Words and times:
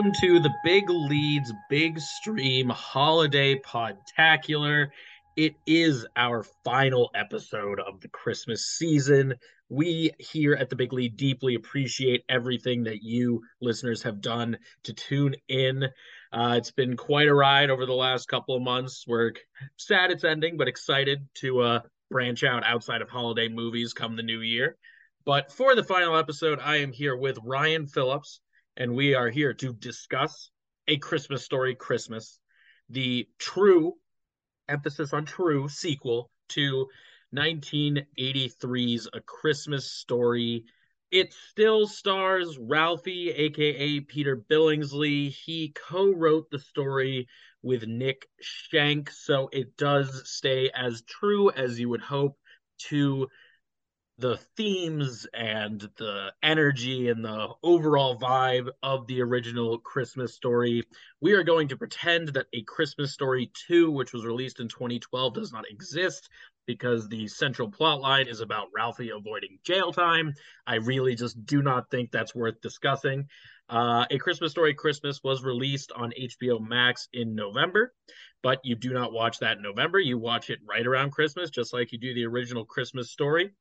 Welcome 0.00 0.18
to 0.22 0.40
the 0.40 0.54
Big 0.64 0.88
Leads 0.88 1.52
Big 1.68 2.00
Stream 2.00 2.70
Holiday 2.70 3.56
Podtacular. 3.56 4.88
It 5.36 5.56
is 5.66 6.06
our 6.16 6.42
final 6.64 7.10
episode 7.14 7.80
of 7.80 8.00
the 8.00 8.08
Christmas 8.08 8.64
season. 8.64 9.34
We 9.68 10.12
here 10.18 10.54
at 10.54 10.70
the 10.70 10.76
Big 10.76 10.94
Lead 10.94 11.18
deeply 11.18 11.54
appreciate 11.54 12.24
everything 12.30 12.84
that 12.84 13.02
you 13.02 13.42
listeners 13.60 14.02
have 14.04 14.22
done 14.22 14.56
to 14.84 14.94
tune 14.94 15.36
in. 15.48 15.84
Uh, 16.32 16.54
it's 16.56 16.70
been 16.70 16.96
quite 16.96 17.28
a 17.28 17.34
ride 17.34 17.68
over 17.68 17.84
the 17.84 17.92
last 17.92 18.26
couple 18.26 18.56
of 18.56 18.62
months. 18.62 19.04
We're 19.06 19.32
sad 19.76 20.10
it's 20.10 20.24
ending, 20.24 20.56
but 20.56 20.66
excited 20.66 21.28
to 21.40 21.60
uh, 21.60 21.80
branch 22.10 22.42
out 22.42 22.64
outside 22.64 23.02
of 23.02 23.10
holiday 23.10 23.48
movies 23.48 23.92
come 23.92 24.16
the 24.16 24.22
new 24.22 24.40
year. 24.40 24.78
But 25.26 25.52
for 25.52 25.74
the 25.74 25.84
final 25.84 26.16
episode, 26.16 26.58
I 26.58 26.76
am 26.76 26.90
here 26.90 27.14
with 27.14 27.36
Ryan 27.44 27.86
Phillips 27.86 28.40
and 28.80 28.94
we 28.94 29.14
are 29.14 29.28
here 29.28 29.52
to 29.52 29.74
discuss 29.74 30.50
A 30.88 30.96
Christmas 30.96 31.44
Story 31.44 31.74
Christmas, 31.74 32.38
the 32.88 33.28
true 33.38 33.92
emphasis 34.70 35.12
on 35.12 35.26
true 35.26 35.68
sequel 35.68 36.30
to 36.48 36.86
1983's 37.36 39.06
A 39.12 39.20
Christmas 39.20 39.92
Story. 39.92 40.64
It 41.10 41.34
still 41.50 41.86
stars 41.86 42.56
Ralphie, 42.58 43.28
aka 43.28 44.00
Peter 44.00 44.36
Billingsley. 44.50 45.28
He 45.28 45.74
co 45.76 46.10
wrote 46.14 46.50
the 46.50 46.58
story 46.58 47.28
with 47.62 47.86
Nick 47.86 48.28
Schenk, 48.40 49.10
so 49.10 49.50
it 49.52 49.76
does 49.76 50.26
stay 50.26 50.70
as 50.74 51.02
true 51.02 51.50
as 51.50 51.78
you 51.78 51.90
would 51.90 52.00
hope 52.00 52.38
to 52.88 53.28
the 54.20 54.36
themes 54.54 55.26
and 55.32 55.80
the 55.96 56.30
energy 56.42 57.08
and 57.08 57.24
the 57.24 57.48
overall 57.62 58.18
vibe 58.18 58.68
of 58.82 59.06
the 59.06 59.22
original 59.22 59.78
Christmas 59.78 60.34
story. 60.34 60.84
We 61.22 61.32
are 61.32 61.42
going 61.42 61.68
to 61.68 61.78
pretend 61.78 62.28
that 62.34 62.46
A 62.52 62.62
Christmas 62.62 63.14
Story 63.14 63.50
2, 63.66 63.90
which 63.90 64.12
was 64.12 64.26
released 64.26 64.60
in 64.60 64.68
2012, 64.68 65.32
does 65.32 65.52
not 65.52 65.64
exist 65.70 66.28
because 66.66 67.08
the 67.08 67.28
central 67.28 67.70
plot 67.70 68.02
line 68.02 68.28
is 68.28 68.40
about 68.40 68.68
Ralphie 68.76 69.10
avoiding 69.10 69.58
jail 69.64 69.90
time. 69.90 70.34
I 70.66 70.76
really 70.76 71.14
just 71.14 71.46
do 71.46 71.62
not 71.62 71.90
think 71.90 72.10
that's 72.10 72.34
worth 72.34 72.60
discussing. 72.60 73.26
Uh, 73.70 74.04
A 74.10 74.18
Christmas 74.18 74.50
Story 74.50 74.74
Christmas 74.74 75.22
was 75.24 75.42
released 75.42 75.92
on 75.92 76.12
HBO 76.12 76.60
Max 76.60 77.08
in 77.14 77.34
November, 77.34 77.94
but 78.42 78.60
you 78.64 78.76
do 78.76 78.92
not 78.92 79.14
watch 79.14 79.38
that 79.38 79.56
in 79.56 79.62
November. 79.62 79.98
You 79.98 80.18
watch 80.18 80.50
it 80.50 80.58
right 80.68 80.86
around 80.86 81.12
Christmas, 81.12 81.48
just 81.48 81.72
like 81.72 81.90
you 81.92 81.98
do 81.98 82.12
the 82.12 82.26
original 82.26 82.66
Christmas 82.66 83.10
story. 83.10 83.52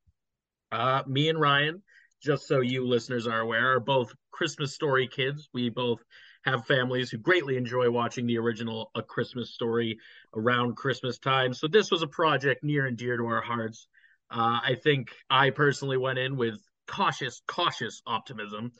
Uh, 0.71 1.03
me 1.07 1.29
and 1.29 1.39
Ryan, 1.39 1.81
just 2.21 2.47
so 2.47 2.61
you 2.61 2.85
listeners 2.85 3.27
are 3.27 3.39
aware, 3.39 3.75
are 3.75 3.79
both 3.79 4.13
Christmas 4.31 4.73
story 4.73 5.07
kids. 5.07 5.49
We 5.53 5.69
both 5.69 6.03
have 6.43 6.65
families 6.65 7.09
who 7.09 7.17
greatly 7.17 7.57
enjoy 7.57 7.89
watching 7.89 8.25
the 8.25 8.37
original 8.37 8.91
A 8.95 9.01
Christmas 9.01 9.53
Story 9.53 9.97
around 10.35 10.75
Christmas 10.75 11.17
time. 11.17 11.53
So 11.53 11.67
this 11.67 11.91
was 11.91 12.01
a 12.01 12.07
project 12.07 12.63
near 12.63 12.85
and 12.85 12.97
dear 12.97 13.17
to 13.17 13.25
our 13.25 13.41
hearts. 13.41 13.87
Uh, 14.31 14.59
I 14.63 14.75
think 14.83 15.11
I 15.29 15.49
personally 15.49 15.97
went 15.97 16.19
in 16.19 16.37
with 16.37 16.61
cautious, 16.87 17.41
cautious 17.47 18.01
optimism. 18.05 18.71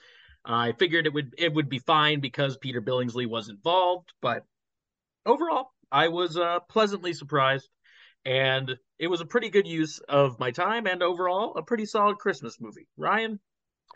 Uh, 0.47 0.53
I 0.53 0.71
figured 0.73 1.05
it 1.05 1.13
would 1.13 1.33
it 1.37 1.53
would 1.53 1.69
be 1.69 1.79
fine 1.79 2.21
because 2.21 2.57
Peter 2.57 2.81
Billingsley 2.81 3.27
was 3.27 3.49
involved, 3.49 4.13
but 4.21 4.45
overall, 5.25 5.71
I 5.91 6.07
was 6.07 6.37
uh, 6.37 6.59
pleasantly 6.69 7.13
surprised 7.13 7.67
and 8.25 8.75
it 8.97 9.07
was 9.07 9.21
a 9.21 9.25
pretty 9.25 9.49
good 9.49 9.67
use 9.67 9.99
of 10.09 10.39
my 10.39 10.51
time 10.51 10.87
and 10.87 11.01
overall 11.01 11.55
a 11.55 11.63
pretty 11.63 11.85
solid 11.85 12.17
Christmas 12.17 12.59
movie. 12.59 12.87
Ryan, 12.97 13.39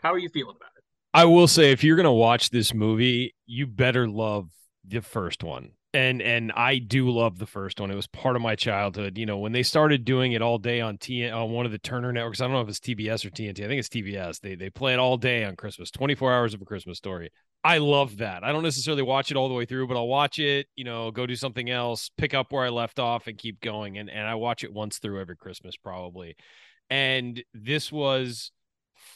how 0.00 0.12
are 0.12 0.18
you 0.18 0.28
feeling 0.28 0.56
about 0.56 0.70
it? 0.76 0.84
I 1.12 1.24
will 1.26 1.46
say 1.46 1.70
if 1.70 1.84
you're 1.84 1.96
going 1.96 2.04
to 2.04 2.12
watch 2.12 2.50
this 2.50 2.74
movie, 2.74 3.34
you 3.46 3.66
better 3.66 4.08
love 4.08 4.50
the 4.86 5.00
first 5.00 5.44
one. 5.44 5.72
And 5.92 6.20
and 6.20 6.50
I 6.50 6.78
do 6.78 7.08
love 7.08 7.38
the 7.38 7.46
first 7.46 7.78
one. 7.78 7.88
It 7.88 7.94
was 7.94 8.08
part 8.08 8.34
of 8.34 8.42
my 8.42 8.56
childhood. 8.56 9.16
You 9.16 9.26
know, 9.26 9.38
when 9.38 9.52
they 9.52 9.62
started 9.62 10.04
doing 10.04 10.32
it 10.32 10.42
all 10.42 10.58
day 10.58 10.80
on 10.80 10.98
T 10.98 11.30
on 11.30 11.52
one 11.52 11.66
of 11.66 11.72
the 11.72 11.78
Turner 11.78 12.12
networks. 12.12 12.40
I 12.40 12.46
don't 12.46 12.52
know 12.52 12.62
if 12.62 12.68
it's 12.68 12.80
TBS 12.80 13.24
or 13.24 13.30
TNT. 13.30 13.64
I 13.64 13.68
think 13.68 13.78
it's 13.78 13.88
TBS. 13.88 14.40
They 14.40 14.56
they 14.56 14.70
play 14.70 14.94
it 14.94 14.98
all 14.98 15.16
day 15.16 15.44
on 15.44 15.54
Christmas. 15.54 15.92
24 15.92 16.34
hours 16.34 16.52
of 16.52 16.60
a 16.60 16.64
Christmas 16.64 16.98
story. 16.98 17.30
I 17.64 17.78
love 17.78 18.18
that. 18.18 18.44
I 18.44 18.52
don't 18.52 18.62
necessarily 18.62 19.02
watch 19.02 19.30
it 19.30 19.38
all 19.38 19.48
the 19.48 19.54
way 19.54 19.64
through, 19.64 19.88
but 19.88 19.96
I'll 19.96 20.06
watch 20.06 20.38
it, 20.38 20.66
you 20.76 20.84
know, 20.84 21.10
go 21.10 21.26
do 21.26 21.34
something 21.34 21.70
else, 21.70 22.10
pick 22.18 22.34
up 22.34 22.52
where 22.52 22.66
I 22.66 22.68
left 22.68 22.98
off 22.98 23.26
and 23.26 23.38
keep 23.38 23.60
going. 23.60 23.96
And 23.96 24.10
and 24.10 24.28
I 24.28 24.34
watch 24.34 24.64
it 24.64 24.72
once 24.72 24.98
through 24.98 25.20
every 25.20 25.36
Christmas 25.36 25.74
probably. 25.76 26.36
And 26.90 27.42
this 27.54 27.90
was 27.90 28.52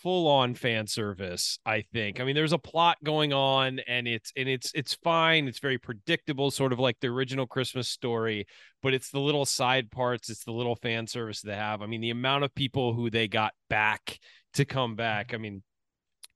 full 0.03 0.29
on 0.29 0.55
fan 0.55 0.87
service, 0.87 1.59
I 1.67 1.83
think. 1.93 2.21
I 2.21 2.25
mean, 2.25 2.35
there's 2.35 2.55
a 2.55 2.59
plot 2.59 2.97
going 3.05 3.35
on 3.35 3.81
and 3.87 4.09
it's 4.09 4.33
and 4.35 4.49
it's 4.49 4.73
it's 4.75 4.95
fine. 4.95 5.47
It's 5.47 5.59
very 5.59 5.79
predictable, 5.79 6.51
sort 6.51 6.73
of 6.73 6.79
like 6.79 6.97
the 7.01 7.09
original 7.09 7.47
Christmas 7.47 7.89
story, 7.89 8.47
but 8.83 8.95
it's 8.95 9.11
the 9.11 9.21
little 9.21 9.45
side 9.45 9.91
parts, 9.91 10.31
it's 10.31 10.45
the 10.45 10.53
little 10.53 10.77
fan 10.77 11.07
service 11.07 11.43
they 11.43 11.55
have. 11.55 11.83
I 11.83 11.87
mean, 11.87 12.01
the 12.01 12.11
amount 12.11 12.45
of 12.45 12.55
people 12.55 12.95
who 12.95 13.11
they 13.11 13.29
got 13.29 13.53
back 13.69 14.19
to 14.55 14.65
come 14.65 14.97
back. 14.97 15.35
I 15.35 15.37
mean, 15.37 15.63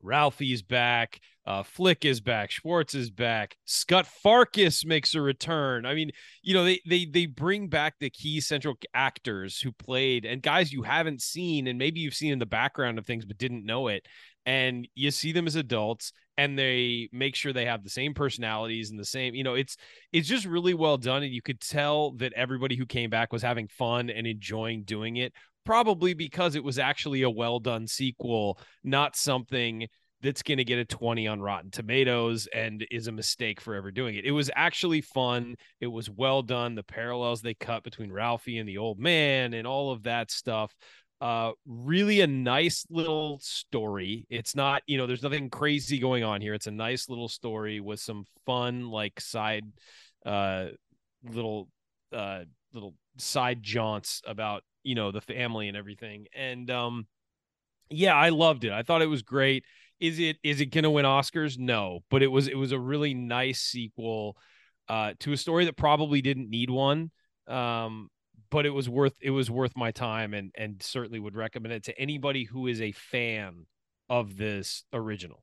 Ralphie's 0.03 0.63
back. 0.63 1.21
Uh, 1.45 1.63
Flick 1.63 2.05
is 2.05 2.21
back. 2.21 2.51
Schwartz 2.51 2.95
is 2.95 3.11
back. 3.11 3.57
Scott 3.65 4.07
Farkus 4.25 4.87
makes 4.87 5.15
a 5.15 5.21
return. 5.21 5.87
I 5.87 5.95
mean, 5.95 6.13
you 6.43 6.55
know, 6.55 6.65
they 6.65 6.81
they 6.87 7.05
they 7.05 7.27
bring 7.27 7.69
back 7.69 7.95
the 7.99 8.11
key 8.11 8.41
central 8.41 8.77
actors 8.95 9.61
who 9.61 9.73
played 9.73 10.25
and 10.25 10.41
guys 10.41 10.73
you 10.73 10.83
haven't 10.83 11.21
seen 11.21 11.67
and 11.67 11.79
maybe 11.79 12.01
you've 12.01 12.15
seen 12.15 12.33
in 12.33 12.39
the 12.39 12.47
background 12.47 12.99
of 12.99 13.07
things 13.07 13.25
but 13.25 13.39
didn't 13.39 13.67
know 13.67 13.89
it. 13.89 14.07
And 14.45 14.89
you 14.95 15.11
see 15.11 15.33
them 15.33 15.47
as 15.47 15.57
adults 15.57 16.13
and 16.37 16.59
they 16.59 17.09
make 17.13 17.37
sure 17.37 17.53
they 17.53 17.67
have 17.67 17.85
the 17.85 17.91
same 17.91 18.15
personalities 18.15 18.91
and 18.91 18.99
the 18.99 19.05
same, 19.05 19.35
you 19.35 19.45
know, 19.45 19.55
it's 19.55 19.77
it's 20.13 20.29
just 20.29 20.47
really 20.47 20.75
well 20.75 20.97
done. 20.97 21.23
And 21.23 21.33
you 21.33 21.43
could 21.43 21.61
tell 21.61 22.13
that 22.13 22.33
everybody 22.33 22.77
who 22.77 22.87
came 22.87 23.11
back 23.11 23.33
was 23.33 23.43
having 23.43 23.69
fun 23.69 24.11
and 24.11 24.27
enjoying 24.27 24.85
doing 24.85 25.17
it 25.17 25.33
probably 25.65 26.15
because 26.15 26.57
it 26.57 26.65
was 26.65 26.79
actually 26.79 27.23
a 27.23 27.31
well 27.31 27.61
done 27.61 27.87
sequel, 27.87 28.59
not 28.83 29.17
something 29.17 29.87
that's 30.23 30.43
going 30.43 30.59
to 30.59 30.65
get 30.65 30.79
a 30.79 30.85
20 30.85 31.27
on 31.27 31.41
Rotten 31.41 31.71
Tomatoes 31.71 32.49
and 32.55 32.87
is 32.93 33.09
a 33.09 33.13
mistake 33.13 33.61
for 33.61 33.75
ever 33.75 33.91
doing 33.91 34.15
it. 34.15 34.25
It 34.25 34.31
was 34.31 34.51
actually 34.55 35.01
fun. 35.01 35.57
It 35.81 35.89
was 35.89 36.09
well 36.09 36.43
done. 36.43 36.77
The 36.77 36.85
parallels 36.85 37.43
they 37.43 37.55
cut 37.55 37.83
between 37.83 38.13
Ralphie 38.13 38.59
and 38.59 38.69
the 38.69 38.79
old 38.79 39.01
man 39.01 39.53
and 39.53 39.67
all 39.67 39.91
of 39.91 40.05
that 40.05 40.31
stuff. 40.31 40.73
Uh, 41.23 41.53
really 41.67 42.21
a 42.21 42.27
nice 42.27 42.85
little 42.91 43.39
story. 43.41 44.27
It's 44.29 44.57
not, 44.57 44.83
you 44.87 44.99
know, 44.99 45.07
there's 45.07 45.23
nothing 45.23 45.51
crazy 45.51 46.01
going 46.01 46.25
on 46.25 46.41
here. 46.41 46.53
It's 46.53 46.67
a 46.67 46.73
nice 46.73 47.09
little 47.09 47.29
story 47.29 47.79
with 47.79 48.01
some 48.01 48.25
fun, 48.45 48.91
like 48.91 49.21
side, 49.21 49.65
uh, 50.27 50.67
little, 51.25 51.69
uh, 52.13 52.41
little 52.75 52.95
side 53.19 53.63
jaunts 53.63 54.21
about 54.27 54.65
you 54.83 54.97
know 54.97 55.13
the 55.13 55.21
family 55.21 55.69
and 55.69 55.77
everything 55.77 56.27
and 56.35 56.71
um 56.71 57.07
yeah 57.91 58.17
i 58.17 58.31
loved 58.31 58.65
it 58.65 58.73
i 58.73 58.83
thought 58.83 59.03
it 59.03 59.07
was 59.07 59.23
great 59.23 59.65
is 60.03 60.19
it 60.19 60.37
is 60.43 60.61
it 60.61 60.67
going 60.67 60.83
to 60.83 60.91
win 60.91 61.05
Oscars? 61.05 61.57
No, 61.57 62.01
but 62.11 62.25
it 62.25 62.27
was 62.27 62.49
it 62.49 62.57
was 62.57 62.73
a 62.73 62.79
really 62.79 63.15
nice 63.15 63.61
sequel 63.61 64.37
uh, 64.89 65.13
to 65.21 65.33
a 65.33 65.37
story 65.37 65.67
that 65.67 65.77
probably 65.77 66.21
didn't 66.21 66.51
need 66.51 66.71
one. 66.71 67.13
Um, 67.47 68.11
but 68.53 68.67
it 68.67 68.71
was 68.71 68.89
worth 68.89 69.17
it 69.21 69.31
was 69.31 69.51
worth 69.51 69.73
my 69.75 69.91
time 69.91 70.35
and 70.35 70.53
and 70.55 70.81
certainly 70.83 71.19
would 71.19 71.35
recommend 71.35 71.73
it 71.73 71.85
to 71.85 71.99
anybody 71.99 72.45
who 72.45 72.67
is 72.69 72.81
a 72.81 72.93
fan 72.93 73.67
of 74.11 74.37
this 74.37 74.85
original. 74.93 75.43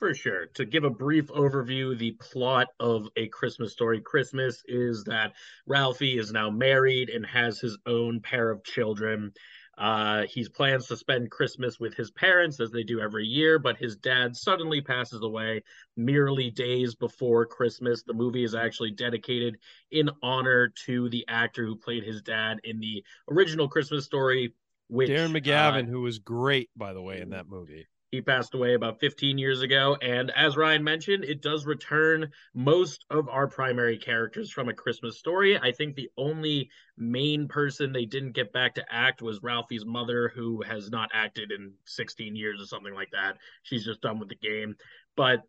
For 0.00 0.14
sure. 0.14 0.46
To 0.54 0.64
give 0.64 0.84
a 0.84 0.90
brief 0.90 1.26
overview, 1.28 1.96
the 1.96 2.16
plot 2.20 2.68
of 2.78 3.08
A 3.16 3.28
Christmas 3.28 3.72
Story 3.72 4.00
Christmas 4.00 4.62
is 4.66 5.04
that 5.04 5.32
Ralphie 5.66 6.18
is 6.18 6.32
now 6.32 6.50
married 6.50 7.08
and 7.08 7.24
has 7.26 7.58
his 7.58 7.78
own 7.86 8.20
pair 8.20 8.50
of 8.50 8.62
children. 8.62 9.32
Uh, 9.78 10.22
he 10.26 10.46
plans 10.48 10.88
to 10.88 10.96
spend 10.96 11.30
Christmas 11.30 11.78
with 11.78 11.94
his 11.94 12.10
parents 12.10 12.58
as 12.58 12.72
they 12.72 12.82
do 12.82 13.00
every 13.00 13.24
year, 13.24 13.60
but 13.60 13.76
his 13.76 13.96
dad 13.96 14.36
suddenly 14.36 14.80
passes 14.80 15.22
away 15.22 15.62
merely 15.96 16.50
days 16.50 16.96
before 16.96 17.46
Christmas. 17.46 18.02
The 18.02 18.12
movie 18.12 18.42
is 18.42 18.56
actually 18.56 18.90
dedicated 18.90 19.56
in 19.92 20.10
honor 20.20 20.72
to 20.86 21.08
the 21.10 21.24
actor 21.28 21.64
who 21.64 21.76
played 21.76 22.02
his 22.02 22.22
dad 22.22 22.58
in 22.64 22.80
the 22.80 23.04
original 23.30 23.68
Christmas 23.68 24.04
story. 24.04 24.52
Which, 24.88 25.10
Darren 25.10 25.38
McGavin, 25.38 25.86
uh, 25.86 25.90
who 25.90 26.00
was 26.00 26.18
great, 26.18 26.70
by 26.76 26.92
the 26.92 27.02
way, 27.02 27.20
in 27.20 27.30
that 27.30 27.48
movie. 27.48 27.86
He 28.10 28.22
passed 28.22 28.54
away 28.54 28.72
about 28.72 29.00
15 29.00 29.36
years 29.36 29.60
ago. 29.60 29.96
And 30.00 30.30
as 30.30 30.56
Ryan 30.56 30.82
mentioned, 30.82 31.24
it 31.24 31.42
does 31.42 31.66
return 31.66 32.30
most 32.54 33.04
of 33.10 33.28
our 33.28 33.46
primary 33.46 33.98
characters 33.98 34.50
from 34.50 34.68
A 34.68 34.74
Christmas 34.74 35.18
Story. 35.18 35.58
I 35.58 35.72
think 35.72 35.94
the 35.94 36.10
only 36.16 36.70
main 36.96 37.48
person 37.48 37.92
they 37.92 38.06
didn't 38.06 38.32
get 38.32 38.52
back 38.52 38.76
to 38.76 38.84
act 38.90 39.20
was 39.20 39.42
Ralphie's 39.42 39.84
mother, 39.84 40.32
who 40.34 40.62
has 40.62 40.90
not 40.90 41.10
acted 41.12 41.52
in 41.52 41.74
16 41.84 42.34
years 42.34 42.62
or 42.62 42.66
something 42.66 42.94
like 42.94 43.10
that. 43.12 43.36
She's 43.62 43.84
just 43.84 44.00
done 44.00 44.18
with 44.18 44.30
the 44.30 44.36
game. 44.36 44.76
But 45.14 45.42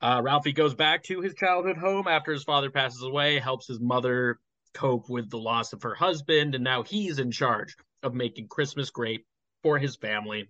uh, 0.00 0.22
Ralphie 0.24 0.52
goes 0.52 0.74
back 0.74 1.04
to 1.04 1.20
his 1.20 1.34
childhood 1.34 1.76
home 1.76 2.08
after 2.08 2.32
his 2.32 2.42
father 2.42 2.70
passes 2.70 3.02
away, 3.02 3.38
helps 3.38 3.68
his 3.68 3.78
mother 3.78 4.40
cope 4.74 5.08
with 5.08 5.30
the 5.30 5.38
loss 5.38 5.72
of 5.72 5.82
her 5.82 5.94
husband, 5.94 6.54
and 6.54 6.64
now 6.64 6.82
he's 6.82 7.18
in 7.18 7.30
charge 7.30 7.76
of 8.02 8.14
making 8.14 8.48
Christmas 8.48 8.90
great 8.90 9.24
for 9.62 9.78
his 9.78 9.94
family 9.96 10.48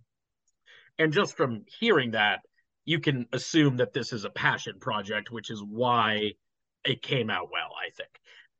and 0.98 1.12
just 1.12 1.36
from 1.36 1.64
hearing 1.66 2.12
that, 2.12 2.40
you 2.84 3.00
can 3.00 3.26
assume 3.32 3.76
that 3.78 3.92
this 3.92 4.12
is 4.12 4.24
a 4.24 4.30
passion 4.30 4.78
project, 4.80 5.30
which 5.30 5.50
is 5.50 5.62
why 5.62 6.32
it 6.84 7.02
came 7.02 7.30
out 7.30 7.50
well, 7.52 7.70
I 7.86 7.90
think. 7.90 8.10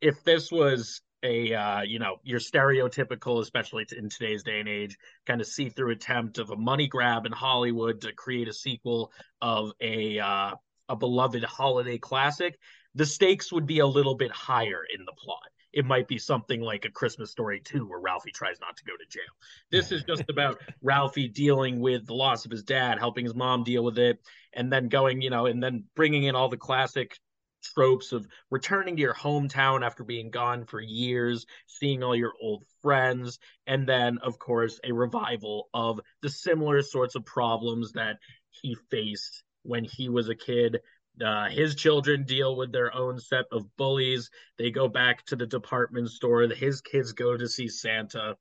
If 0.00 0.23
this 0.25 0.50
was 0.50 1.03
a 1.23 1.53
uh, 1.55 1.82
you 1.82 1.99
know 1.99 2.17
your 2.23 2.41
stereotypical 2.41 3.41
especially 3.41 3.87
in 3.97 4.09
today's 4.09 4.43
day 4.43 4.61
and 4.61 4.69
age 4.69 4.97
kind 5.27 5.41
of 5.41 5.47
see-through 5.47 5.91
attempt 5.91 6.38
of 6.38 6.50
a 6.50 6.56
money 6.56 6.88
grab 6.88 7.27
in 7.27 7.32
hollywood 7.32 8.00
to 8.00 8.12
create 8.12 8.49
a 8.49 8.53
sequel 8.53 9.12
of 9.43 9.73
a 9.81 10.19
uh, 10.19 10.53
a 10.88 10.97
beloved 10.97 11.44
holiday 11.44 11.99
classic 11.99 12.59
the 12.94 13.06
stakes 13.06 13.53
would 13.53 13.67
be 13.67 13.81
a 13.81 13.87
little 13.87 14.15
bit 14.15 14.31
higher 14.31 14.83
in 14.94 15.05
the 15.05 15.12
plot 15.12 15.50
it 15.73 15.85
might 15.85 16.09
be 16.09 16.19
something 16.19 16.61
like 16.61 16.85
a 16.85 16.91
Christmas 16.91 17.31
story 17.31 17.61
too, 17.61 17.87
where 17.87 18.01
Ralphie 18.01 18.33
tries 18.33 18.61
not 18.61 18.77
to 18.77 18.85
go 18.85 18.93
to 18.93 19.09
jail. 19.09 19.23
This 19.71 19.93
is 19.93 20.05
just 20.05 20.25
about 20.29 20.61
Ralphie 20.83 21.29
dealing 21.29 21.81
with 21.81 22.07
the 22.07 22.15
loss 22.15 22.45
of 22.45 22.51
his 22.51 22.63
dad, 22.63 22.99
helping 22.99 23.25
his 23.25 23.35
mom 23.35 23.65
deal 23.65 23.85
with 23.85 23.99
it, 23.99 24.19
and 24.53 24.73
then 24.73 24.89
going, 24.89 25.23
you 25.23 25.31
know, 25.31 25.47
and 25.47 25.63
then 25.63 25.85
bringing 25.95 26.25
in 26.25 26.35
all 26.35 26.49
the 26.49 26.57
classic 26.57 27.19
tropes 27.63 28.13
of 28.13 28.27
returning 28.51 28.97
to 28.97 29.03
your 29.03 29.15
hometown 29.15 29.85
after 29.85 30.03
being 30.03 30.31
gone 30.31 30.65
for 30.65 30.81
years, 30.81 31.47
seeing 31.67 32.03
all 32.03 32.17
your 32.17 32.33
old 32.41 32.65
friends, 32.83 33.39
and 33.67 33.87
then, 33.87 34.19
of 34.19 34.39
course, 34.39 34.81
a 34.85 34.93
revival 34.93 35.69
of 35.75 36.01
the 36.23 36.31
similar 36.31 36.83
sorts 36.83 37.15
of 37.15 37.25
problems 37.25 37.93
that 37.93 38.17
he 38.51 38.77
faced 38.91 39.43
when 39.63 39.85
he 39.85 40.09
was 40.09 40.29
a 40.29 40.35
kid 40.35 40.81
uh, 41.23 41.49
his 41.49 41.75
children 41.75 42.25
deal 42.25 42.57
with 42.57 42.73
their 42.73 42.95
own 42.95 43.19
set 43.19 43.45
of 43.53 43.65
bullies. 43.77 44.31
They 44.59 44.71
go 44.71 44.89
back 44.89 45.25
to 45.27 45.37
the 45.37 45.47
department 45.47 46.11
store. 46.11 46.43
His 46.43 46.81
kids 46.81 47.13
go 47.13 47.37
to 47.37 47.49
see 47.49 47.69
Santa. 47.69 48.37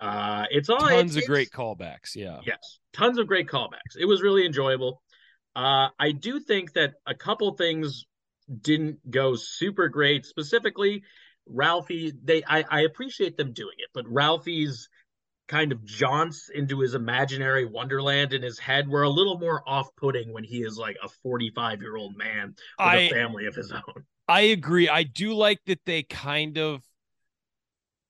Uh, 0.00 0.44
it's 0.50 0.68
all 0.68 0.78
tons 0.78 1.16
it's, 1.16 1.24
of 1.24 1.28
great 1.28 1.50
callbacks. 1.50 2.14
Yeah. 2.14 2.40
Yes, 2.44 2.78
tons 2.92 3.18
of 3.18 3.26
great 3.26 3.48
callbacks. 3.48 3.96
It 3.98 4.04
was 4.04 4.22
really 4.22 4.44
enjoyable. 4.44 5.02
Uh, 5.54 5.88
I 5.98 6.12
do 6.12 6.38
think 6.38 6.74
that 6.74 6.94
a 7.06 7.14
couple 7.14 7.52
things 7.52 8.04
didn't 8.60 9.10
go 9.10 9.34
super 9.36 9.88
great. 9.88 10.26
Specifically, 10.26 11.02
Ralphie. 11.46 12.12
They 12.22 12.44
I, 12.46 12.64
I 12.68 12.80
appreciate 12.82 13.36
them 13.36 13.52
doing 13.52 13.76
it, 13.78 13.88
but 13.94 14.04
Ralphie's 14.06 14.88
kind 15.48 15.72
of 15.72 15.84
jaunts 15.84 16.48
into 16.48 16.80
his 16.80 16.94
imaginary 16.94 17.64
wonderland 17.64 18.32
in 18.32 18.42
his 18.42 18.58
head 18.58 18.88
were 18.88 19.02
a 19.02 19.08
little 19.08 19.38
more 19.38 19.62
off-putting 19.66 20.32
when 20.32 20.44
he 20.44 20.62
is 20.62 20.76
like 20.76 20.96
a 21.02 21.08
45 21.08 21.80
year 21.80 21.96
old 21.96 22.16
man 22.16 22.48
with 22.48 22.56
I, 22.78 22.96
a 22.96 23.10
family 23.10 23.46
of 23.46 23.54
his 23.54 23.72
own. 23.72 24.04
I 24.28 24.40
agree. 24.42 24.88
I 24.88 25.04
do 25.04 25.34
like 25.34 25.60
that 25.66 25.80
they 25.86 26.02
kind 26.02 26.58
of 26.58 26.82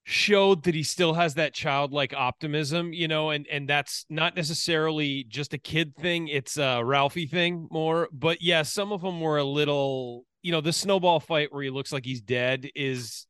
showed 0.05 0.63
that 0.63 0.75
he 0.75 0.85
still 0.85 1.15
has 1.15 1.35
that 1.35 1.53
childlike 1.53 2.15
optimism 2.15 2.93
you 2.93 3.09
know 3.09 3.31
and 3.31 3.45
and 3.51 3.69
that's 3.69 4.07
not 4.09 4.37
necessarily 4.37 5.25
just 5.25 5.53
a 5.53 5.59
kid 5.59 5.97
thing 5.97 6.29
it's 6.29 6.59
a 6.59 6.81
ralphie 6.85 7.27
thing 7.27 7.67
more 7.73 8.09
but 8.13 8.41
yeah 8.41 8.63
some 8.63 8.93
of 8.93 9.03
them 9.03 9.21
were 9.21 9.39
a 9.39 9.43
little 9.43 10.25
you 10.45 10.53
know 10.53 10.61
the 10.61 10.73
snowball 10.73 11.19
fight 11.19 11.53
where 11.53 11.65
he 11.65 11.71
looks 11.71 11.93
like 11.93 12.05
he's 12.05 12.21
dead 12.21 12.71
is 12.77 13.27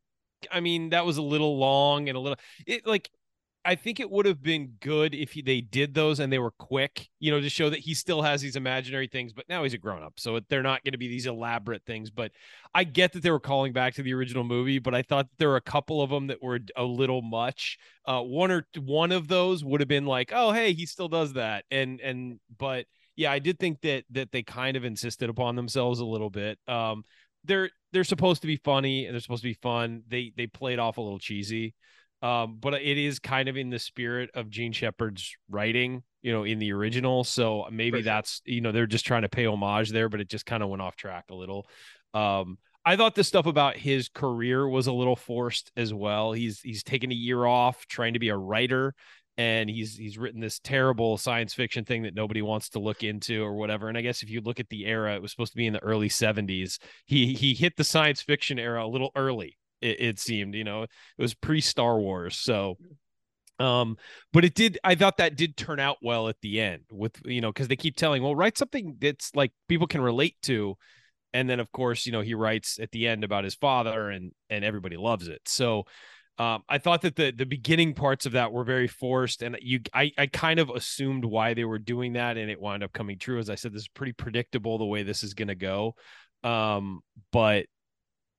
I 0.50 0.60
mean, 0.60 0.90
that 0.90 1.06
was 1.06 1.16
a 1.16 1.22
little 1.22 1.58
long 1.58 2.08
and 2.08 2.16
a 2.16 2.20
little 2.20 2.38
it 2.66 2.86
like 2.86 3.10
I 3.66 3.74
think 3.74 3.98
it 3.98 4.08
would 4.08 4.26
have 4.26 4.42
been 4.42 4.74
good 4.80 5.12
if 5.12 5.32
he, 5.32 5.42
they 5.42 5.60
did 5.60 5.92
those 5.92 6.20
and 6.20 6.32
they 6.32 6.38
were 6.38 6.52
quick, 6.52 7.08
you 7.18 7.32
know, 7.32 7.40
to 7.40 7.50
show 7.50 7.68
that 7.68 7.80
he 7.80 7.94
still 7.94 8.22
has 8.22 8.40
these 8.40 8.54
imaginary 8.54 9.08
things, 9.08 9.32
but 9.32 9.48
now 9.48 9.64
he's 9.64 9.74
a 9.74 9.78
grown 9.78 10.04
up. 10.04 10.14
So 10.18 10.38
they're 10.48 10.62
not 10.62 10.84
going 10.84 10.92
to 10.92 10.98
be 10.98 11.08
these 11.08 11.26
elaborate 11.26 11.82
things. 11.84 12.08
But 12.08 12.30
I 12.72 12.84
get 12.84 13.12
that 13.12 13.24
they 13.24 13.30
were 13.30 13.40
calling 13.40 13.72
back 13.72 13.94
to 13.94 14.02
the 14.02 14.14
original 14.14 14.44
movie, 14.44 14.78
but 14.78 14.94
I 14.94 15.02
thought 15.02 15.26
there 15.38 15.48
were 15.48 15.56
a 15.56 15.60
couple 15.60 16.00
of 16.00 16.10
them 16.10 16.28
that 16.28 16.40
were 16.40 16.60
a 16.76 16.84
little 16.84 17.22
much. 17.22 17.76
Uh, 18.06 18.22
one 18.22 18.52
or 18.52 18.68
one 18.78 19.10
of 19.10 19.26
those 19.26 19.64
would 19.64 19.80
have 19.80 19.88
been 19.88 20.06
like, 20.06 20.30
oh, 20.32 20.52
hey, 20.52 20.72
he 20.72 20.86
still 20.86 21.08
does 21.08 21.32
that. 21.32 21.64
And, 21.72 22.00
and, 22.00 22.38
but 22.56 22.86
yeah, 23.16 23.32
I 23.32 23.40
did 23.40 23.58
think 23.58 23.80
that, 23.80 24.04
that 24.12 24.30
they 24.30 24.44
kind 24.44 24.76
of 24.76 24.84
insisted 24.84 25.28
upon 25.28 25.56
themselves 25.56 25.98
a 25.98 26.06
little 26.06 26.30
bit. 26.30 26.58
Um, 26.68 27.02
they're, 27.44 27.70
they're 27.92 28.04
supposed 28.04 28.42
to 28.42 28.46
be 28.46 28.56
funny 28.58 29.06
and 29.06 29.14
they're 29.14 29.20
supposed 29.20 29.42
to 29.42 29.48
be 29.48 29.58
fun. 29.60 30.04
They, 30.06 30.32
they 30.36 30.46
played 30.46 30.78
off 30.78 30.98
a 30.98 31.00
little 31.00 31.18
cheesy. 31.18 31.74
Um, 32.26 32.56
but 32.60 32.74
it 32.74 32.98
is 32.98 33.20
kind 33.20 33.48
of 33.48 33.56
in 33.56 33.70
the 33.70 33.78
spirit 33.78 34.30
of 34.34 34.50
Jean 34.50 34.72
Shepherd's 34.72 35.36
writing, 35.48 36.02
you 36.22 36.32
know, 36.32 36.42
in 36.42 36.58
the 36.58 36.72
original. 36.72 37.22
So 37.22 37.66
maybe 37.70 38.02
that's 38.02 38.42
you 38.44 38.60
know 38.60 38.72
they're 38.72 38.88
just 38.88 39.06
trying 39.06 39.22
to 39.22 39.28
pay 39.28 39.46
homage 39.46 39.90
there, 39.90 40.08
but 40.08 40.20
it 40.20 40.28
just 40.28 40.44
kind 40.44 40.62
of 40.62 40.68
went 40.68 40.82
off 40.82 40.96
track 40.96 41.26
a 41.30 41.34
little. 41.36 41.68
Um, 42.14 42.58
I 42.84 42.96
thought 42.96 43.14
the 43.14 43.22
stuff 43.22 43.46
about 43.46 43.76
his 43.76 44.08
career 44.08 44.66
was 44.68 44.88
a 44.88 44.92
little 44.92 45.14
forced 45.14 45.70
as 45.76 45.94
well. 45.94 46.32
He's 46.32 46.60
he's 46.60 46.82
taken 46.82 47.12
a 47.12 47.14
year 47.14 47.46
off 47.46 47.86
trying 47.86 48.14
to 48.14 48.18
be 48.18 48.30
a 48.30 48.36
writer 48.36 48.94
and 49.38 49.70
he's 49.70 49.96
he's 49.96 50.18
written 50.18 50.40
this 50.40 50.58
terrible 50.58 51.18
science 51.18 51.54
fiction 51.54 51.84
thing 51.84 52.02
that 52.02 52.14
nobody 52.14 52.42
wants 52.42 52.70
to 52.70 52.80
look 52.80 53.04
into 53.04 53.44
or 53.44 53.54
whatever. 53.54 53.88
And 53.88 53.96
I 53.96 54.00
guess 54.00 54.24
if 54.24 54.30
you 54.30 54.40
look 54.40 54.58
at 54.58 54.68
the 54.68 54.86
era, 54.86 55.14
it 55.14 55.22
was 55.22 55.30
supposed 55.30 55.52
to 55.52 55.58
be 55.58 55.66
in 55.66 55.74
the 55.74 55.82
early 55.82 56.08
70s. 56.08 56.78
He 57.04 57.34
he 57.34 57.54
hit 57.54 57.76
the 57.76 57.84
science 57.84 58.20
fiction 58.20 58.58
era 58.58 58.84
a 58.84 58.88
little 58.88 59.12
early 59.14 59.56
it, 59.80 60.00
it 60.00 60.18
seemed 60.18 60.54
you 60.54 60.64
know 60.64 60.82
it 60.82 60.90
was 61.18 61.34
pre 61.34 61.60
Star 61.60 61.98
Wars, 61.98 62.36
so 62.36 62.76
um 63.58 63.96
but 64.34 64.44
it 64.44 64.54
did 64.54 64.78
i 64.84 64.94
thought 64.94 65.16
that 65.16 65.34
did 65.34 65.56
turn 65.56 65.80
out 65.80 65.96
well 66.02 66.28
at 66.28 66.36
the 66.42 66.60
end 66.60 66.82
with 66.92 67.18
you 67.24 67.40
know 67.40 67.50
because 67.50 67.68
they 67.68 67.76
keep 67.76 67.96
telling 67.96 68.22
well 68.22 68.36
write 68.36 68.58
something 68.58 68.96
that's 69.00 69.34
like 69.34 69.50
people 69.66 69.86
can 69.86 70.02
relate 70.02 70.36
to 70.42 70.76
and 71.32 71.48
then 71.48 71.58
of 71.58 71.72
course 71.72 72.04
you 72.04 72.12
know 72.12 72.20
he 72.20 72.34
writes 72.34 72.78
at 72.78 72.90
the 72.90 73.08
end 73.08 73.24
about 73.24 73.44
his 73.44 73.54
father 73.54 74.10
and 74.10 74.32
and 74.50 74.62
everybody 74.62 74.98
loves 74.98 75.26
it 75.26 75.40
so 75.46 75.84
um, 76.38 76.64
I 76.68 76.76
thought 76.76 77.00
that 77.00 77.16
the 77.16 77.30
the 77.30 77.46
beginning 77.46 77.94
parts 77.94 78.26
of 78.26 78.32
that 78.32 78.52
were 78.52 78.62
very 78.62 78.88
forced, 78.88 79.40
and 79.40 79.56
you 79.62 79.80
I 79.94 80.12
I 80.18 80.26
kind 80.26 80.60
of 80.60 80.68
assumed 80.68 81.24
why 81.24 81.54
they 81.54 81.64
were 81.64 81.78
doing 81.78 82.12
that, 82.12 82.36
and 82.36 82.50
it 82.50 82.60
wound 82.60 82.82
up 82.82 82.92
coming 82.92 83.18
true. 83.18 83.38
As 83.38 83.48
I 83.48 83.54
said, 83.54 83.72
this 83.72 83.82
is 83.82 83.88
pretty 83.88 84.12
predictable 84.12 84.76
the 84.76 84.84
way 84.84 85.02
this 85.02 85.24
is 85.24 85.32
going 85.32 85.48
to 85.48 85.54
go. 85.54 85.94
Um, 86.44 87.00
but 87.32 87.66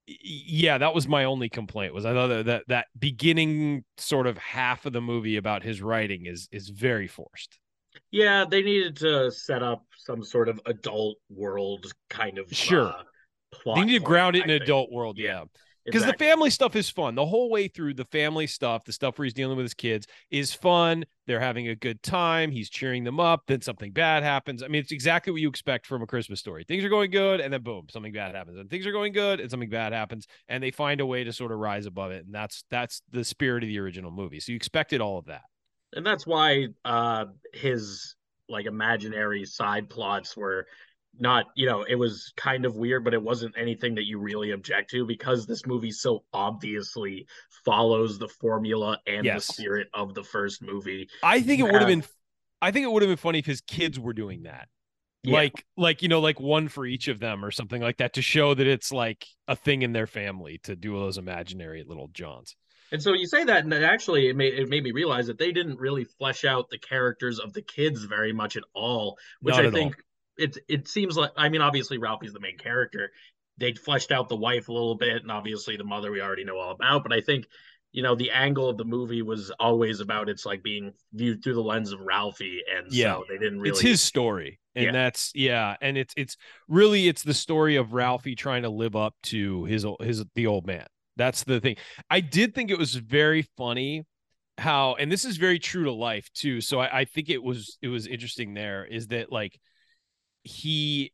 yeah, 0.08 0.78
that 0.78 0.94
was 0.94 1.08
my 1.08 1.26
only 1.26 1.50
complaint. 1.50 1.94
Was 1.94 2.06
I 2.06 2.14
thought 2.14 2.28
that, 2.28 2.46
that 2.46 2.64
that 2.68 2.88
beginning 2.98 3.84
sort 3.98 4.28
of 4.28 4.38
half 4.38 4.86
of 4.86 4.94
the 4.94 5.02
movie 5.02 5.36
about 5.36 5.64
his 5.64 5.82
writing 5.82 6.26
is 6.26 6.48
is 6.52 6.70
very 6.70 7.08
forced. 7.08 7.60
Yeah, 8.12 8.46
they 8.50 8.62
needed 8.62 8.96
to 8.98 9.32
set 9.32 9.64
up 9.64 9.84
some 9.98 10.24
sort 10.24 10.50
of 10.50 10.62
adult 10.66 11.18
world 11.30 11.92
kind 12.10 12.38
of 12.38 12.48
sure. 12.52 12.90
Uh, 12.90 13.04
plot. 13.52 13.78
They 13.78 13.86
need 13.86 14.00
to 14.00 14.06
ground 14.06 14.36
it 14.36 14.44
in 14.44 14.50
an 14.50 14.62
adult 14.62 14.92
world. 14.92 15.18
Yeah. 15.18 15.26
yeah 15.26 15.44
because 15.88 16.02
exactly. 16.02 16.26
the 16.26 16.30
family 16.30 16.50
stuff 16.50 16.76
is 16.76 16.90
fun. 16.90 17.16
The 17.16 17.26
whole 17.26 17.50
way 17.50 17.70
through 17.70 17.94
the 17.94 18.04
family 18.06 18.46
stuff 18.46 18.84
the 18.84 18.92
stuff 18.92 19.18
where 19.18 19.24
he's 19.24 19.34
dealing 19.34 19.56
with 19.56 19.64
his 19.64 19.74
kids 19.74 20.06
is 20.30 20.54
fun. 20.54 21.06
They're 21.28 21.40
having 21.40 21.70
a 21.70 21.76
good 21.76 22.04
time. 22.04 22.52
He's 22.52 22.70
cheering 22.70 23.06
them 23.06 23.22
up. 23.22 23.44
Then 23.48 23.62
something 23.62 23.94
bad 23.94 24.22
happens. 24.22 24.62
I 24.62 24.68
mean 24.68 24.82
it's 24.82 24.92
exactly 24.92 25.32
what 25.32 25.40
you 25.40 25.48
expect 25.48 25.86
from 25.86 26.02
a 26.02 26.06
christmas 26.06 26.42
story. 26.42 26.66
Things 26.66 26.84
are 26.84 26.90
going 26.90 27.10
good 27.10 27.40
and 27.40 27.54
then 27.54 27.64
boom 27.64 27.88
something 27.90 28.12
bad 28.12 28.36
happens. 28.36 28.58
And 28.58 28.70
things 28.70 28.86
are 28.86 28.92
going 28.92 29.14
good 29.14 29.40
and 29.40 29.50
something 29.50 29.70
bad 29.70 29.94
happens 29.94 30.28
and 30.50 30.62
they 30.62 30.72
find 30.72 31.00
a 31.00 31.06
way 31.06 31.24
to 31.24 31.32
sort 31.32 31.54
of 31.54 31.60
rise 31.60 31.86
above 31.86 32.12
it 32.12 32.26
and 32.26 32.36
that's 32.36 32.66
that's 32.70 33.02
the 33.12 33.24
spirit 33.24 33.64
of 33.64 33.70
the 33.70 33.80
original 33.80 34.12
movie. 34.12 34.42
So 34.42 34.52
you 34.52 34.58
expected 34.58 35.00
all 35.00 35.18
of 35.18 35.26
that. 35.28 35.44
And 35.96 36.06
that's 36.06 36.28
why 36.28 36.68
uh 36.84 37.28
his 37.54 38.16
like 38.50 38.66
imaginary 38.66 39.46
side 39.46 39.90
plots 39.90 40.36
were 40.36 40.68
not 41.20 41.46
you 41.56 41.66
know 41.66 41.84
it 41.84 41.96
was 41.96 42.34
kind 42.38 42.66
of 42.66 42.76
weird 42.76 43.04
but 43.04 43.14
it 43.14 43.22
wasn't 43.22 43.54
anything 43.58 43.96
that 43.96 44.06
you 44.06 44.20
really 44.20 44.52
object 44.52 44.90
to 44.92 45.06
because 45.06 45.46
this 45.46 45.66
movie 45.66 45.92
so 45.92 46.24
obviously 46.34 47.26
follows 47.66 48.20
the 48.20 48.28
formula 48.28 49.00
and 49.08 49.26
Yes. 49.26 49.48
the 49.48 49.54
spirit 49.54 49.88
of 49.94 50.14
the 50.14 50.24
first 50.24 50.62
movie 50.62 51.08
I 51.22 51.42
think 51.42 51.60
it 51.60 51.64
would 51.70 51.82
have 51.82 51.88
been 51.88 52.04
I 52.62 52.72
think 52.72 52.86
it 52.86 52.92
would 52.92 53.04
have 53.04 53.10
been 53.10 53.18
funny 53.18 53.40
if 53.40 53.46
his 53.46 53.62
kids 53.62 54.00
were 54.00 54.14
doing 54.14 54.44
that. 54.44 54.68
Yeah. 55.24 55.36
Like 55.36 55.66
like 55.76 56.02
you 56.02 56.08
know 56.08 56.22
like 56.22 56.40
one 56.40 56.68
for 56.70 56.86
each 56.86 57.08
of 57.08 57.20
them 57.20 57.44
or 57.44 57.52
something 57.52 57.82
like 57.82 57.98
that 57.98 58.14
to 58.14 58.22
show 58.22 58.54
that 58.54 58.68
it's 58.68 58.92
like 58.92 59.26
a 59.48 59.56
thing 59.56 59.82
in 59.82 59.94
their 59.94 60.08
family 60.08 60.60
to 60.64 60.76
do 60.76 60.94
those 60.94 61.18
imaginary 61.18 61.84
little 61.86 62.08
jaunts 62.10 62.56
And 62.92 63.02
so 63.02 63.14
you 63.14 63.28
say 63.28 63.44
that, 63.44 63.64
and 63.66 63.74
actually 63.74 64.30
it 64.30 64.36
made 64.36 64.54
it 64.54 64.70
made 64.70 64.84
me 64.84 64.92
realize 64.92 65.28
that 65.28 65.38
they 65.38 65.52
didn't 65.52 65.80
really 65.80 66.06
flesh 66.06 66.46
out 66.46 66.70
the 66.70 66.78
characters 66.80 67.40
of 67.40 67.52
the 67.54 67.62
kids 67.62 68.04
very 68.06 68.32
much 68.34 68.56
at 68.56 68.64
all, 68.74 69.18
which 69.42 69.56
Not 69.56 69.66
I 69.66 69.68
at 69.68 69.74
all. 69.76 69.94
It 70.38 70.58
it 70.68 70.88
seems 70.88 71.18
like 71.18 71.32
I 71.38 71.50
mean 71.50 71.62
obviously 71.62 71.98
Ralphie's 71.98 72.34
the 72.34 72.40
main 72.40 72.58
character. 72.58 73.12
They 73.58 73.74
fleshed 73.74 74.12
out 74.12 74.30
the 74.30 74.36
wife 74.36 74.70
a 74.70 74.74
little 74.74 74.96
bit, 74.96 75.24
and 75.24 75.32
obviously 75.32 75.78
the 75.78 75.84
mother 75.84 76.12
we 76.12 76.22
already 76.22 76.44
know 76.44 76.58
all 76.58 76.72
about. 76.72 77.04
But 77.04 77.14
I 77.14 77.22
think 77.22 77.46
you 77.92 78.04
know 78.04 78.16
the 78.16 78.32
angle 78.32 78.70
of 78.70 78.78
the 78.78 78.86
movie 78.86 79.22
was 79.22 79.52
always 79.60 80.00
about 80.00 80.30
it's 80.30 80.46
like 80.46 80.62
being 80.64 80.94
viewed 81.14 81.44
through 81.44 81.56
the 81.56 81.62
lens 81.64 81.92
of 81.92 82.00
Ralphie, 82.02 82.62
and 82.76 82.92
Yeah. 82.92 83.16
so 83.16 83.26
they 83.30 83.38
didn't 83.38 83.60
really. 83.60 83.72
It's 83.72 83.80
his 83.82 84.02
story. 84.02 84.60
And 84.76 84.86
Yeah. 84.86 84.92
that's 84.92 85.32
yeah, 85.34 85.76
and 85.82 85.98
it's 85.98 86.14
it's 86.16 86.38
really 86.68 87.08
it's 87.08 87.24
the 87.24 87.34
story 87.34 87.76
of 87.78 87.94
Ralphie 87.94 88.36
trying 88.36 88.64
to 88.64 88.70
live 88.70 88.96
up 88.96 89.16
to 89.24 89.64
his 89.66 89.86
his 90.02 90.24
the 90.36 90.48
old 90.48 90.68
man. 90.68 90.86
That's 91.16 91.44
the 91.44 91.60
thing. 91.60 91.78
I 92.12 92.20
did 92.20 92.54
think 92.54 92.70
it 92.70 92.78
was 92.78 92.94
very 92.94 93.42
funny 93.58 94.06
how 94.60 94.96
and 94.96 95.12
this 95.12 95.26
is 95.26 95.38
very 95.38 95.60
true 95.60 95.84
to 95.86 95.92
life 95.92 96.30
too. 96.34 96.62
So 96.62 96.80
I, 96.80 97.00
I 97.00 97.06
think 97.06 97.30
it 97.30 97.42
was 97.42 97.78
it 97.82 97.88
was 97.88 98.06
interesting 98.08 98.54
there 98.54 98.86
is 98.86 99.08
that 99.08 99.32
like 99.32 99.60
he 100.48 101.12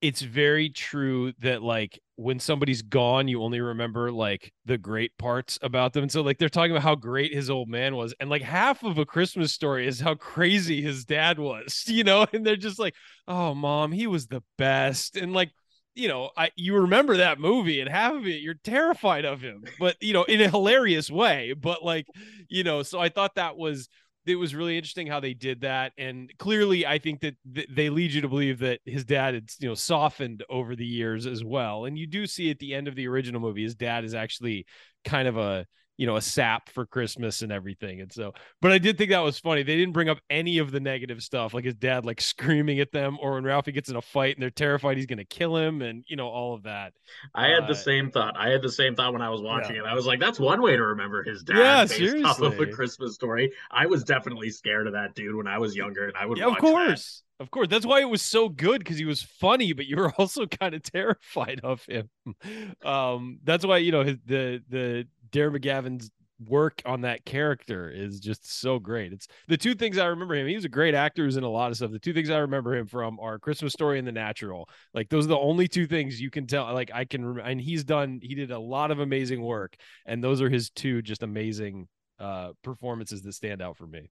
it's 0.00 0.22
very 0.22 0.68
true 0.68 1.32
that 1.40 1.62
like 1.62 1.98
when 2.16 2.38
somebody's 2.38 2.82
gone 2.82 3.26
you 3.26 3.42
only 3.42 3.60
remember 3.60 4.12
like 4.12 4.52
the 4.64 4.78
great 4.78 5.16
parts 5.18 5.58
about 5.62 5.92
them. 5.92 6.04
And 6.04 6.12
so 6.12 6.22
like 6.22 6.38
they're 6.38 6.48
talking 6.48 6.70
about 6.70 6.82
how 6.82 6.94
great 6.94 7.34
his 7.34 7.50
old 7.50 7.68
man 7.68 7.96
was 7.96 8.14
and 8.20 8.30
like 8.30 8.42
half 8.42 8.82
of 8.84 8.98
a 8.98 9.06
christmas 9.06 9.52
story 9.52 9.86
is 9.86 10.00
how 10.00 10.14
crazy 10.14 10.80
his 10.82 11.04
dad 11.04 11.38
was 11.38 11.84
you 11.88 12.04
know? 12.04 12.26
And 12.32 12.46
they're 12.46 12.56
just 12.56 12.78
like 12.78 12.94
oh 13.26 13.54
mom 13.54 13.92
he 13.92 14.06
was 14.06 14.26
the 14.26 14.42
best. 14.56 15.16
And 15.16 15.32
like 15.32 15.50
you 15.94 16.06
know 16.06 16.30
i 16.36 16.50
you 16.54 16.76
remember 16.76 17.16
that 17.16 17.40
movie 17.40 17.80
and 17.80 17.90
half 17.90 18.14
of 18.14 18.24
it 18.26 18.40
you're 18.40 18.54
terrified 18.54 19.24
of 19.24 19.40
him 19.40 19.64
but 19.80 19.96
you 20.00 20.12
know 20.12 20.22
in 20.24 20.40
a 20.40 20.48
hilarious 20.48 21.10
way. 21.10 21.54
But 21.54 21.84
like 21.84 22.06
you 22.48 22.62
know 22.62 22.82
so 22.84 23.00
i 23.00 23.08
thought 23.08 23.34
that 23.34 23.56
was 23.56 23.88
it 24.28 24.36
was 24.36 24.54
really 24.54 24.76
interesting 24.76 25.06
how 25.06 25.20
they 25.20 25.34
did 25.34 25.62
that 25.62 25.92
and 25.98 26.32
clearly 26.38 26.86
i 26.86 26.98
think 26.98 27.20
that 27.20 27.34
th- 27.54 27.68
they 27.70 27.90
lead 27.90 28.12
you 28.12 28.20
to 28.20 28.28
believe 28.28 28.58
that 28.58 28.80
his 28.84 29.04
dad 29.04 29.34
had 29.34 29.50
you 29.58 29.68
know 29.68 29.74
softened 29.74 30.44
over 30.50 30.76
the 30.76 30.86
years 30.86 31.26
as 31.26 31.44
well 31.44 31.84
and 31.84 31.98
you 31.98 32.06
do 32.06 32.26
see 32.26 32.50
at 32.50 32.58
the 32.58 32.74
end 32.74 32.88
of 32.88 32.94
the 32.94 33.08
original 33.08 33.40
movie 33.40 33.62
his 33.62 33.74
dad 33.74 34.04
is 34.04 34.14
actually 34.14 34.66
kind 35.04 35.28
of 35.28 35.36
a 35.36 35.66
you 35.98 36.06
know 36.06 36.16
a 36.16 36.22
sap 36.22 36.70
for 36.70 36.86
christmas 36.86 37.42
and 37.42 37.52
everything 37.52 38.00
and 38.00 38.12
so 38.12 38.32
but 38.62 38.72
i 38.72 38.78
did 38.78 38.96
think 38.96 39.10
that 39.10 39.20
was 39.20 39.38
funny 39.38 39.62
they 39.62 39.76
didn't 39.76 39.92
bring 39.92 40.08
up 40.08 40.18
any 40.30 40.58
of 40.58 40.70
the 40.70 40.80
negative 40.80 41.22
stuff 41.22 41.52
like 41.52 41.64
his 41.64 41.74
dad 41.74 42.06
like 42.06 42.20
screaming 42.22 42.80
at 42.80 42.92
them 42.92 43.18
or 43.20 43.34
when 43.34 43.44
ralphie 43.44 43.72
gets 43.72 43.90
in 43.90 43.96
a 43.96 44.02
fight 44.02 44.36
and 44.36 44.42
they're 44.42 44.50
terrified 44.50 44.96
he's 44.96 45.06
going 45.06 45.18
to 45.18 45.24
kill 45.24 45.56
him 45.56 45.82
and 45.82 46.04
you 46.08 46.16
know 46.16 46.28
all 46.28 46.54
of 46.54 46.62
that 46.62 46.92
I 47.34 47.48
had 47.48 47.64
uh, 47.64 47.66
the 47.66 47.74
same 47.74 48.10
thought. 48.10 48.36
I 48.36 48.50
had 48.50 48.62
the 48.62 48.70
same 48.70 48.94
thought 48.94 49.12
when 49.12 49.22
I 49.22 49.30
was 49.30 49.40
watching 49.40 49.76
it. 49.76 49.84
I 49.84 49.94
was 49.94 50.06
like, 50.06 50.20
"That's 50.20 50.38
one 50.38 50.60
way 50.60 50.76
to 50.76 50.82
remember 50.82 51.22
his 51.22 51.42
dad." 51.42 51.56
Yeah, 51.56 51.84
based 51.84 52.24
off 52.24 52.40
of 52.40 52.58
a. 52.60 52.66
Christmas 52.66 53.14
story. 53.14 53.52
I 53.70 53.86
was 53.86 54.04
definitely 54.04 54.50
scared 54.50 54.86
of 54.86 54.92
that 54.92 55.14
dude 55.14 55.34
when 55.34 55.46
I 55.46 55.58
was 55.58 55.74
younger, 55.74 56.06
and 56.06 56.16
I 56.16 56.26
would. 56.26 56.38
yeah 56.38 56.44
of 56.44 56.50
watch 56.50 56.60
that. 56.60 56.66
course 56.66 57.22
of 57.40 57.50
course 57.50 57.68
that's 57.68 57.86
why 57.86 58.00
it 58.00 58.08
was 58.08 58.22
so 58.22 58.48
good 58.48 58.80
because 58.80 58.98
he 58.98 59.04
was 59.04 59.22
funny 59.22 59.72
but 59.72 59.86
you 59.86 59.96
were 59.96 60.12
also 60.18 60.46
kind 60.46 60.74
of 60.74 60.82
terrified 60.82 61.60
of 61.62 61.84
him 61.86 62.08
um 62.84 63.38
that's 63.44 63.64
why 63.64 63.78
you 63.78 63.92
know 63.92 64.02
his, 64.02 64.16
the 64.26 64.62
the 64.68 65.06
Darren 65.30 65.56
McGavin's 65.56 66.10
work 66.46 66.80
on 66.86 67.00
that 67.00 67.24
character 67.24 67.90
is 67.90 68.20
just 68.20 68.60
so 68.60 68.78
great. 68.78 69.12
It's 69.12 69.26
the 69.48 69.56
two 69.56 69.74
things 69.74 69.98
i 69.98 70.06
remember 70.06 70.34
him 70.36 70.46
he 70.46 70.54
was 70.54 70.64
a 70.64 70.68
great 70.68 70.94
actor 70.94 71.24
who's 71.24 71.36
in 71.36 71.44
a 71.44 71.50
lot 71.50 71.70
of 71.70 71.76
stuff. 71.76 71.90
The 71.90 71.98
two 71.98 72.12
things 72.12 72.30
i 72.30 72.38
remember 72.38 72.76
him 72.76 72.86
from 72.86 73.18
are 73.20 73.38
christmas 73.38 73.72
story 73.72 73.98
and 73.98 74.06
the 74.06 74.12
natural. 74.12 74.68
Like 74.94 75.08
those 75.08 75.24
are 75.24 75.30
the 75.30 75.38
only 75.38 75.66
two 75.66 75.86
things 75.86 76.20
you 76.20 76.30
can 76.30 76.46
tell 76.46 76.72
like 76.72 76.90
i 76.94 77.04
can 77.04 77.24
rem- 77.26 77.44
and 77.44 77.60
he's 77.60 77.84
done 77.84 78.20
he 78.22 78.34
did 78.34 78.50
a 78.50 78.58
lot 78.58 78.90
of 78.90 79.00
amazing 79.00 79.42
work 79.42 79.74
and 80.06 80.22
those 80.22 80.40
are 80.40 80.48
his 80.48 80.70
two 80.70 81.02
just 81.02 81.22
amazing 81.22 81.88
uh 82.20 82.50
performances 82.62 83.22
that 83.22 83.32
stand 83.32 83.60
out 83.60 83.76
for 83.76 83.86
me. 83.86 84.10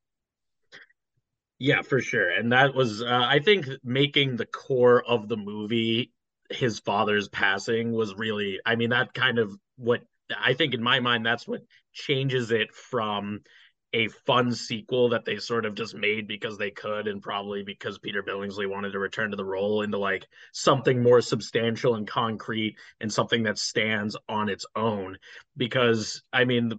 Yeah, 1.59 1.81
for 1.81 2.01
sure. 2.01 2.29
And 2.29 2.51
that 2.51 2.75
was, 2.75 3.01
uh, 3.01 3.07
I 3.07 3.39
think, 3.39 3.65
making 3.83 4.35
the 4.35 4.45
core 4.45 5.03
of 5.03 5.27
the 5.27 5.37
movie 5.37 6.11
his 6.49 6.79
father's 6.79 7.27
passing 7.29 7.91
was 7.91 8.15
really, 8.15 8.59
I 8.65 8.75
mean, 8.75 8.91
that 8.91 9.13
kind 9.13 9.39
of 9.39 9.57
what 9.75 10.01
I 10.35 10.53
think 10.53 10.73
in 10.73 10.83
my 10.83 10.99
mind, 10.99 11.25
that's 11.25 11.47
what 11.47 11.61
changes 11.93 12.51
it 12.51 12.73
from 12.73 13.41
a 13.93 14.09
fun 14.09 14.53
sequel 14.53 15.09
that 15.09 15.23
they 15.23 15.37
sort 15.37 15.65
of 15.65 15.73
just 15.73 15.95
made 15.95 16.27
because 16.27 16.57
they 16.57 16.71
could 16.71 17.07
and 17.07 17.21
probably 17.21 17.63
because 17.63 17.97
Peter 17.97 18.21
Billingsley 18.21 18.69
wanted 18.69 18.91
to 18.91 18.99
return 18.99 19.31
to 19.31 19.37
the 19.37 19.45
role 19.45 19.81
into 19.81 19.97
like 19.97 20.27
something 20.51 21.01
more 21.01 21.21
substantial 21.21 21.95
and 21.95 22.05
concrete 22.05 22.75
and 22.99 23.11
something 23.11 23.43
that 23.43 23.57
stands 23.57 24.17
on 24.27 24.49
its 24.49 24.65
own. 24.75 25.17
Because, 25.55 26.21
I 26.33 26.43
mean, 26.43 26.73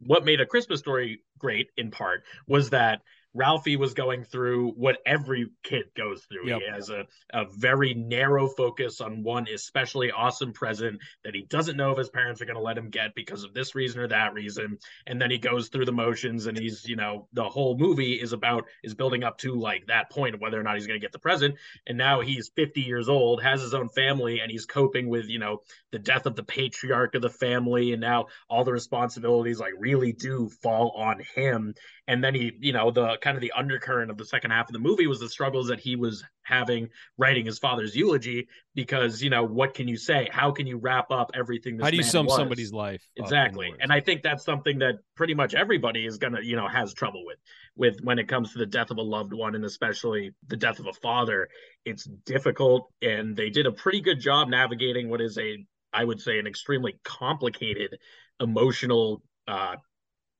what 0.00 0.24
made 0.24 0.40
a 0.40 0.46
Christmas 0.46 0.80
story 0.80 1.20
great 1.38 1.68
in 1.76 1.90
part 1.90 2.22
was 2.46 2.70
that 2.70 3.00
Ralphie 3.34 3.76
was 3.76 3.94
going 3.94 4.24
through 4.24 4.70
what 4.76 4.98
every 5.04 5.48
kid 5.64 5.86
goes 5.96 6.24
through. 6.24 6.48
Yep. 6.48 6.60
He 6.60 6.70
has 6.70 6.88
a, 6.88 7.06
a 7.32 7.46
very 7.50 7.92
narrow 7.94 8.46
focus 8.46 9.00
on 9.00 9.22
one 9.22 9.46
especially 9.52 10.12
awesome 10.12 10.52
present 10.52 11.00
that 11.24 11.34
he 11.34 11.42
doesn't 11.42 11.76
know 11.76 11.90
if 11.90 11.98
his 11.98 12.08
parents 12.08 12.40
are 12.40 12.44
going 12.44 12.56
to 12.56 12.62
let 12.62 12.78
him 12.78 12.90
get 12.90 13.14
because 13.14 13.42
of 13.42 13.52
this 13.52 13.74
reason 13.74 14.00
or 14.00 14.08
that 14.08 14.34
reason. 14.34 14.78
And 15.06 15.20
then 15.20 15.30
he 15.30 15.38
goes 15.38 15.68
through 15.68 15.84
the 15.84 15.92
motions 15.92 16.46
and 16.46 16.56
he's, 16.56 16.86
you 16.86 16.96
know, 16.96 17.28
the 17.32 17.44
whole 17.44 17.76
movie 17.76 18.14
is 18.14 18.32
about, 18.32 18.64
is 18.84 18.94
building 18.94 19.24
up 19.24 19.38
to 19.38 19.54
like 19.54 19.86
that 19.88 20.10
point 20.10 20.34
of 20.34 20.40
whether 20.40 20.58
or 20.58 20.62
not 20.62 20.76
he's 20.76 20.86
going 20.86 20.98
to 20.98 21.04
get 21.04 21.12
the 21.12 21.18
present. 21.18 21.56
And 21.86 21.98
now 21.98 22.20
he's 22.20 22.50
50 22.54 22.82
years 22.82 23.08
old, 23.08 23.42
has 23.42 23.60
his 23.60 23.74
own 23.74 23.88
family, 23.88 24.40
and 24.40 24.50
he's 24.50 24.66
coping 24.66 25.08
with, 25.08 25.28
you 25.28 25.40
know, 25.40 25.62
the 25.90 25.98
death 25.98 26.26
of 26.26 26.36
the 26.36 26.44
patriarch 26.44 27.14
of 27.16 27.22
the 27.22 27.30
family. 27.30 27.92
And 27.92 28.00
now 28.00 28.26
all 28.48 28.64
the 28.64 28.72
responsibilities 28.72 29.58
like 29.58 29.72
really 29.78 30.12
do 30.12 30.48
fall 30.62 30.94
on 30.96 31.20
him 31.34 31.74
and 32.06 32.22
then 32.22 32.34
he 32.34 32.52
you 32.60 32.72
know 32.72 32.90
the 32.90 33.16
kind 33.22 33.36
of 33.36 33.40
the 33.40 33.52
undercurrent 33.52 34.10
of 34.10 34.18
the 34.18 34.24
second 34.24 34.50
half 34.50 34.68
of 34.68 34.72
the 34.72 34.78
movie 34.78 35.06
was 35.06 35.20
the 35.20 35.28
struggles 35.28 35.68
that 35.68 35.80
he 35.80 35.96
was 35.96 36.24
having 36.42 36.88
writing 37.16 37.46
his 37.46 37.58
father's 37.58 37.96
eulogy 37.96 38.46
because 38.74 39.22
you 39.22 39.30
know 39.30 39.44
what 39.44 39.74
can 39.74 39.88
you 39.88 39.96
say? 39.96 40.28
How 40.30 40.50
can 40.50 40.66
you 40.66 40.76
wrap 40.76 41.10
up 41.10 41.30
everything 41.34 41.76
this 41.76 41.84
how 41.84 41.90
do 41.90 41.96
you 41.96 42.02
sum 42.02 42.26
was? 42.26 42.36
somebody's 42.36 42.72
life 42.72 43.02
exactly. 43.16 43.72
and 43.80 43.92
i 43.92 44.00
think 44.00 44.22
that's 44.22 44.44
something 44.44 44.78
that 44.78 44.96
pretty 45.16 45.34
much 45.34 45.54
everybody 45.54 46.06
is 46.06 46.18
gonna 46.18 46.40
you 46.42 46.56
know 46.56 46.68
has 46.68 46.92
trouble 46.92 47.24
with 47.24 47.38
with 47.76 48.00
when 48.02 48.18
it 48.18 48.28
comes 48.28 48.52
to 48.52 48.58
the 48.58 48.66
death 48.66 48.90
of 48.90 48.98
a 48.98 49.02
loved 49.02 49.32
one 49.32 49.54
and 49.54 49.64
especially 49.64 50.32
the 50.46 50.56
death 50.56 50.78
of 50.78 50.86
a 50.86 50.92
father. 50.92 51.48
It's 51.84 52.04
difficult 52.04 52.90
and 53.02 53.36
they 53.36 53.50
did 53.50 53.66
a 53.66 53.72
pretty 53.72 54.00
good 54.00 54.20
job 54.20 54.48
navigating 54.48 55.08
what 55.08 55.20
is 55.20 55.36
a 55.38 55.64
i 55.92 56.04
would 56.04 56.20
say 56.20 56.38
an 56.38 56.46
extremely 56.46 56.98
complicated 57.04 57.98
emotional 58.40 59.22
uh 59.46 59.76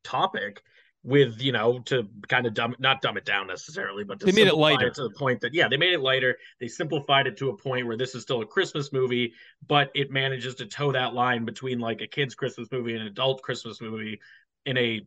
topic 0.02 0.62
with 1.04 1.40
you 1.42 1.52
know 1.52 1.78
to 1.80 2.08
kind 2.28 2.46
of 2.46 2.54
dumb 2.54 2.75
not 2.78 3.02
dumb 3.02 3.18
it 3.18 3.26
down 3.26 3.46
necessarily 3.46 4.04
but 4.04 4.18
to 4.18 4.26
They 4.26 4.32
made 4.32 4.46
it 4.49 4.56
lighter. 4.56 4.88
to 4.88 5.02
the 5.02 5.11
point 5.11 5.42
that 5.42 5.52
yeah 5.52 5.68
they 5.68 5.76
made 5.76 5.92
it 5.92 6.00
lighter 6.00 6.38
they 6.61 6.66
simplified 6.66 7.26
it 7.26 7.37
to 7.37 7.50
a 7.50 7.56
point 7.56 7.87
where 7.87 7.96
this 7.96 8.14
is 8.14 8.23
still 8.23 8.40
a 8.40 8.46
christmas 8.46 8.90
movie 8.90 9.34
but 9.68 9.90
it 9.94 10.11
manages 10.11 10.54
to 10.56 10.66
toe 10.66 10.92
that 10.92 11.12
line 11.12 11.44
between 11.44 11.78
like 11.78 12.00
a 12.00 12.06
kid's 12.06 12.34
christmas 12.34 12.68
movie 12.73 12.94
and 12.94 13.02
an 13.02 13.06
adult 13.08 13.42
christmas 13.42 13.82
movie 13.82 14.18
in 14.64 14.78
a 14.78 15.06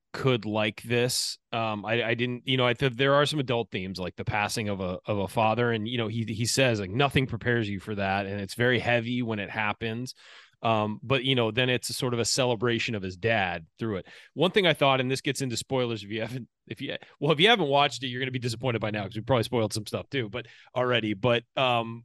could 0.13 0.45
like 0.45 0.81
this. 0.83 1.37
Um, 1.51 1.85
I, 1.85 2.03
I 2.03 2.13
didn't, 2.13 2.43
you 2.45 2.57
know, 2.57 2.65
I 2.65 2.73
think 2.73 2.97
there 2.97 3.15
are 3.15 3.25
some 3.25 3.39
adult 3.39 3.71
themes 3.71 3.99
like 3.99 4.15
the 4.15 4.25
passing 4.25 4.69
of 4.69 4.79
a 4.81 4.99
of 5.05 5.19
a 5.19 5.27
father, 5.27 5.71
and 5.71 5.87
you 5.87 5.97
know, 5.97 6.07
he 6.07 6.23
he 6.25 6.45
says 6.45 6.79
like 6.79 6.89
nothing 6.89 7.27
prepares 7.27 7.69
you 7.69 7.79
for 7.79 7.95
that, 7.95 8.25
and 8.25 8.39
it's 8.39 8.55
very 8.55 8.79
heavy 8.79 9.21
when 9.21 9.39
it 9.39 9.49
happens. 9.49 10.13
Um, 10.63 10.99
but 11.01 11.23
you 11.23 11.35
know, 11.35 11.51
then 11.51 11.69
it's 11.69 11.89
a 11.89 11.93
sort 11.93 12.13
of 12.13 12.19
a 12.19 12.25
celebration 12.25 12.93
of 12.93 13.01
his 13.01 13.17
dad 13.17 13.65
through 13.79 13.97
it. 13.97 14.07
One 14.33 14.51
thing 14.51 14.67
I 14.67 14.73
thought, 14.73 14.99
and 14.99 15.09
this 15.09 15.21
gets 15.21 15.41
into 15.41 15.57
spoilers 15.57 16.03
if 16.03 16.09
you 16.09 16.21
haven't, 16.21 16.47
if 16.67 16.81
you 16.81 16.95
well, 17.19 17.31
if 17.31 17.39
you 17.39 17.49
haven't 17.49 17.67
watched 17.67 18.03
it, 18.03 18.07
you're 18.07 18.19
going 18.19 18.27
to 18.27 18.31
be 18.31 18.39
disappointed 18.39 18.79
by 18.79 18.91
now 18.91 19.03
because 19.03 19.15
we 19.15 19.21
probably 19.21 19.43
spoiled 19.43 19.73
some 19.73 19.87
stuff 19.87 20.09
too, 20.09 20.29
but 20.29 20.45
already. 20.75 21.13
But 21.13 21.43
um, 21.57 22.03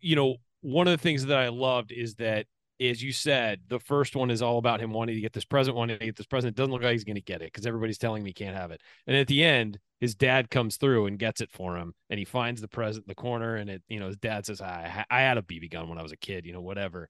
you 0.00 0.14
know, 0.14 0.36
one 0.60 0.86
of 0.86 0.92
the 0.92 1.02
things 1.02 1.26
that 1.26 1.38
I 1.38 1.48
loved 1.48 1.92
is 1.92 2.14
that 2.16 2.46
as 2.80 3.02
you 3.02 3.12
said, 3.12 3.60
the 3.68 3.80
first 3.80 4.16
one 4.16 4.30
is 4.30 4.42
all 4.42 4.58
about 4.58 4.80
him 4.80 4.92
wanting 4.92 5.14
to 5.14 5.20
get 5.20 5.32
this 5.32 5.44
present, 5.44 5.76
wanting 5.76 5.98
to 5.98 6.04
get 6.04 6.16
this 6.16 6.26
present. 6.26 6.50
It 6.50 6.56
doesn't 6.56 6.72
look 6.72 6.82
like 6.82 6.92
he's 6.92 7.04
going 7.04 7.16
to 7.16 7.22
get 7.22 7.42
it 7.42 7.52
because 7.52 7.66
everybody's 7.66 7.98
telling 7.98 8.22
me 8.22 8.30
he 8.30 8.34
can't 8.34 8.56
have 8.56 8.70
it. 8.70 8.80
And 9.06 9.16
at 9.16 9.26
the 9.26 9.44
end, 9.44 9.78
his 10.00 10.14
dad 10.14 10.50
comes 10.50 10.76
through 10.76 11.06
and 11.06 11.18
gets 11.18 11.40
it 11.40 11.50
for 11.50 11.76
him, 11.76 11.94
and 12.10 12.18
he 12.18 12.24
finds 12.24 12.60
the 12.60 12.68
present 12.68 13.04
in 13.04 13.08
the 13.08 13.14
corner. 13.14 13.56
And 13.56 13.70
it, 13.70 13.82
you 13.88 13.98
know, 13.98 14.08
his 14.08 14.18
dad 14.18 14.44
says, 14.44 14.60
"I, 14.60 15.04
I 15.10 15.20
had 15.20 15.38
a 15.38 15.42
BB 15.42 15.70
gun 15.70 15.88
when 15.88 15.98
I 15.98 16.02
was 16.02 16.12
a 16.12 16.18
kid, 16.18 16.44
you 16.44 16.52
know, 16.52 16.60
whatever." 16.60 17.08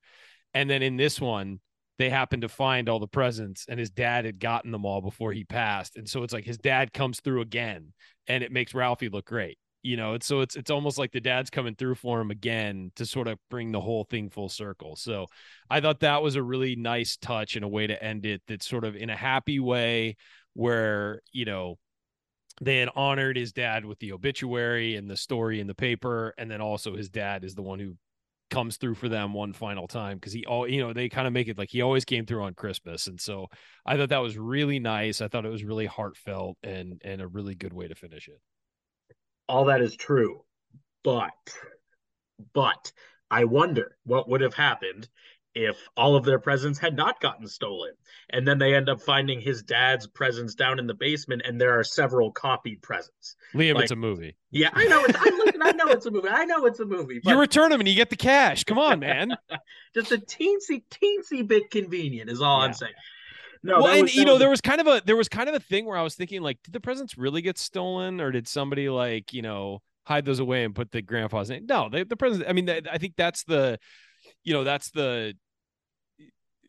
And 0.55 0.71
then 0.71 0.83
in 0.83 0.97
this 0.97 1.21
one, 1.21 1.61
they 1.99 2.11
happen 2.11 2.43
to 2.43 2.49
find 2.49 2.89
all 2.89 3.01
the 3.01 3.09
presents, 3.09 3.67
and 3.69 3.81
his 3.81 3.91
dad 3.91 4.25
had 4.25 4.39
gotten 4.39 4.71
them 4.71 4.85
all 4.85 5.01
before 5.01 5.33
he 5.33 5.45
passed. 5.45 5.97
And 5.97 6.09
so 6.09 6.23
it's 6.23 6.33
like 6.33 6.45
his 6.45 6.59
dad 6.59 6.93
comes 6.93 7.21
through 7.21 7.41
again, 7.41 7.93
and 8.29 8.45
it 8.45 8.53
makes 8.53 8.75
Ralphie 8.75 9.09
look 9.09 9.27
great 9.27 9.59
you 9.87 9.97
know 9.97 10.15
it's 10.15 10.27
so 10.27 10.41
it's 10.41 10.57
it's 10.57 10.71
almost 10.71 10.99
like 10.99 11.13
the 11.13 11.21
dad's 11.21 11.49
coming 11.49 11.77
through 11.77 11.95
for 11.95 12.21
him 12.21 12.33
again 12.33 12.91
to 12.97 13.07
sort 13.07 13.29
of 13.29 13.39
bring 13.49 13.71
the 13.71 13.81
whole 13.81 14.03
thing 14.03 14.29
full 14.29 14.49
circle. 14.49 14.97
So 14.97 15.27
i 15.71 15.81
thought 15.81 16.01
that 16.01 16.23
was 16.23 16.35
a 16.35 16.43
really 16.43 16.75
nice 16.75 17.17
touch 17.17 17.55
and 17.55 17.65
a 17.65 17.69
way 17.69 17.87
to 17.87 18.03
end 18.03 18.27
it 18.27 18.43
that 18.49 18.63
sort 18.63 18.85
of 18.85 18.97
in 18.97 19.11
a 19.11 19.17
happy 19.17 19.61
way 19.61 20.17
where 20.55 21.21
you 21.33 21.45
know 21.45 21.79
they 22.61 22.79
had 22.79 22.89
honored 22.97 23.37
his 23.37 23.53
dad 23.53 23.85
with 23.85 23.99
the 24.01 24.13
obituary 24.13 24.97
and 24.97 25.09
the 25.09 25.17
story 25.17 25.61
in 25.61 25.67
the 25.69 25.75
paper 25.75 26.35
and 26.37 26.51
then 26.51 26.61
also 26.61 26.97
his 26.97 27.09
dad 27.09 27.45
is 27.45 27.55
the 27.55 27.63
one 27.63 27.79
who 27.79 27.95
comes 28.51 28.77
through 28.77 28.95
for 28.95 29.09
them 29.09 29.35
one 29.35 29.53
final 29.53 29.87
time 29.87 30.17
because 30.17 30.33
he 30.33 30.45
all 30.47 30.69
you 30.69 30.81
know 30.81 30.93
they 30.93 31.09
kind 31.09 31.27
of 31.27 31.33
make 31.33 31.49
it 31.49 31.59
like 31.59 31.71
he 31.71 31.83
always 31.83 32.05
came 32.05 32.27
through 32.27 32.43
on 32.43 32.55
christmas. 32.55 33.07
And 33.07 33.21
so 33.21 33.47
i 33.85 33.97
thought 33.97 34.09
that 34.09 34.19
was 34.19 34.37
really 34.37 34.81
nice. 34.81 35.21
I 35.21 35.29
thought 35.29 35.47
it 35.47 35.51
was 35.51 35.65
really 35.65 35.87
heartfelt 35.87 36.57
and 36.65 37.01
and 37.05 37.21
a 37.21 37.29
really 37.29 37.55
good 37.55 37.73
way 37.73 37.87
to 37.87 37.95
finish 37.95 38.27
it 38.29 38.41
all 39.49 39.67
that 39.67 39.83
is 39.83 39.97
true. 39.97 40.43
But, 41.05 41.31
but 42.53 42.93
I 43.31 43.45
wonder 43.45 43.97
what 44.05 44.29
would 44.29 44.41
have 44.41 44.55
happened 44.55 45.09
if 45.57 45.89
all 45.97 46.17
of 46.17 46.25
their 46.25 46.39
presents 46.39 46.79
had 46.79 46.95
not 46.95 47.19
gotten 47.19 47.49
stolen. 47.49 47.93
And 48.29 48.47
then 48.47 48.59
they 48.59 48.75
end 48.75 48.91
up 48.91 49.01
finding 49.01 49.41
his 49.41 49.63
dad's 49.63 50.07
presents 50.07 50.55
down 50.55 50.79
in 50.79 50.87
the 50.87 50.95
basement, 50.95 51.43
and 51.47 51.59
there 51.59 51.79
are 51.79 51.85
several 51.85 52.31
copied 52.31 52.83
presents. 52.83 53.37
Liam, 53.55 53.75
like, 53.75 53.85
it's 53.85 53.93
a 53.93 53.97
movie. 53.97 54.37
Yeah, 54.51 54.69
I 54.75 54.85
know. 54.85 55.03
It's, 55.05 55.19
I, 55.19 55.31
listen, 55.45 55.63
I 55.63 55.73
know 55.73 55.87
it's 55.87 56.05
a 56.05 56.11
movie. 56.11 56.29
I 56.29 56.45
know 56.45 56.67
it's 56.67 56.81
a 56.81 56.85
movie. 56.85 57.21
But... 57.25 57.31
You 57.31 57.41
return 57.41 57.71
them 57.71 57.81
and 57.81 57.89
you 57.89 57.95
get 57.95 58.11
the 58.11 58.17
cash. 58.17 58.65
Come 58.65 58.79
on, 58.79 59.01
man. 59.01 59.35
Just 59.95 60.13
a 60.13 60.19
teensy, 60.19 60.83
teensy 60.91 61.47
bit 61.47 61.71
convenient 61.71 62.31
is 62.31 62.43
all 62.43 62.61
yeah. 62.61 62.67
I'm 62.67 62.75
saying. 62.75 62.93
No, 63.63 63.83
well, 63.83 63.89
and 63.89 64.03
was, 64.03 64.15
you 64.15 64.25
know, 64.25 64.33
was... 64.33 64.41
there 64.41 64.51
was 64.51 64.61
kind 64.61 64.81
of 64.81 64.87
a 64.87 65.03
there 65.05 65.17
was 65.17 65.29
kind 65.29 65.49
of 65.49 65.55
a 65.55 65.61
thing 65.61 65.87
where 65.87 65.97
I 65.97 66.03
was 66.03 66.15
thinking, 66.15 66.43
like, 66.43 66.63
did 66.63 66.73
the 66.73 66.81
presents 66.81 67.17
really 67.17 67.43
get 67.43 67.59
stolen, 67.59 68.21
or 68.21 68.31
did 68.31 68.49
somebody 68.49 68.89
like 68.89 69.33
you 69.33 69.43
know 69.43 69.81
hide 70.05 70.25
those 70.25 70.39
away 70.39 70.65
and 70.65 70.75
put 70.75 70.93
the 70.93 71.03
grandpa's 71.03 71.51
name? 71.51 71.67
No, 71.67 71.89
they, 71.89 72.05
the 72.05 72.17
presents. 72.17 72.47
I 72.49 72.53
mean, 72.53 72.69
I 72.71 72.99
think 72.99 73.15
that's 73.17 73.45
the, 73.45 73.79
you 74.45 74.53
know, 74.53 74.65
that's 74.65 74.91
the 74.91 75.35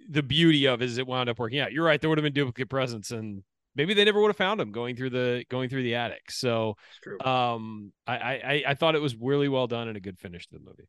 the 0.10 0.24
beauty 0.24 0.66
of 0.68 0.82
is 0.82 0.98
it 0.98 1.08
wound 1.08 1.30
up 1.30 1.40
working 1.40 1.60
out. 1.60 1.72
You're 1.72 1.86
right. 1.86 2.00
There 2.00 2.10
would 2.10 2.18
have 2.18 2.24
been 2.24 2.34
duplicate 2.34 2.70
presents, 2.70 3.12
and 3.12 3.44
maybe 3.76 3.94
they 3.94 4.06
never 4.06 4.22
would 4.22 4.30
have 4.30 4.38
found 4.38 4.60
them 4.60 4.72
going 4.72 4.96
through 4.96 5.12
the 5.12 5.46
going 5.50 5.70
through 5.70 5.84
the 5.84 5.96
attic. 5.96 6.32
So, 6.32 6.76
um, 7.24 7.92
I, 8.06 8.16
I 8.16 8.64
I 8.70 8.74
thought 8.74 8.96
it 8.96 9.02
was 9.02 9.16
really 9.16 9.50
well 9.50 9.68
done 9.68 9.88
and 9.88 9.98
a 9.98 10.02
good 10.02 10.20
finish 10.20 10.48
to 10.48 10.58
the 10.58 10.64
movie 10.64 10.88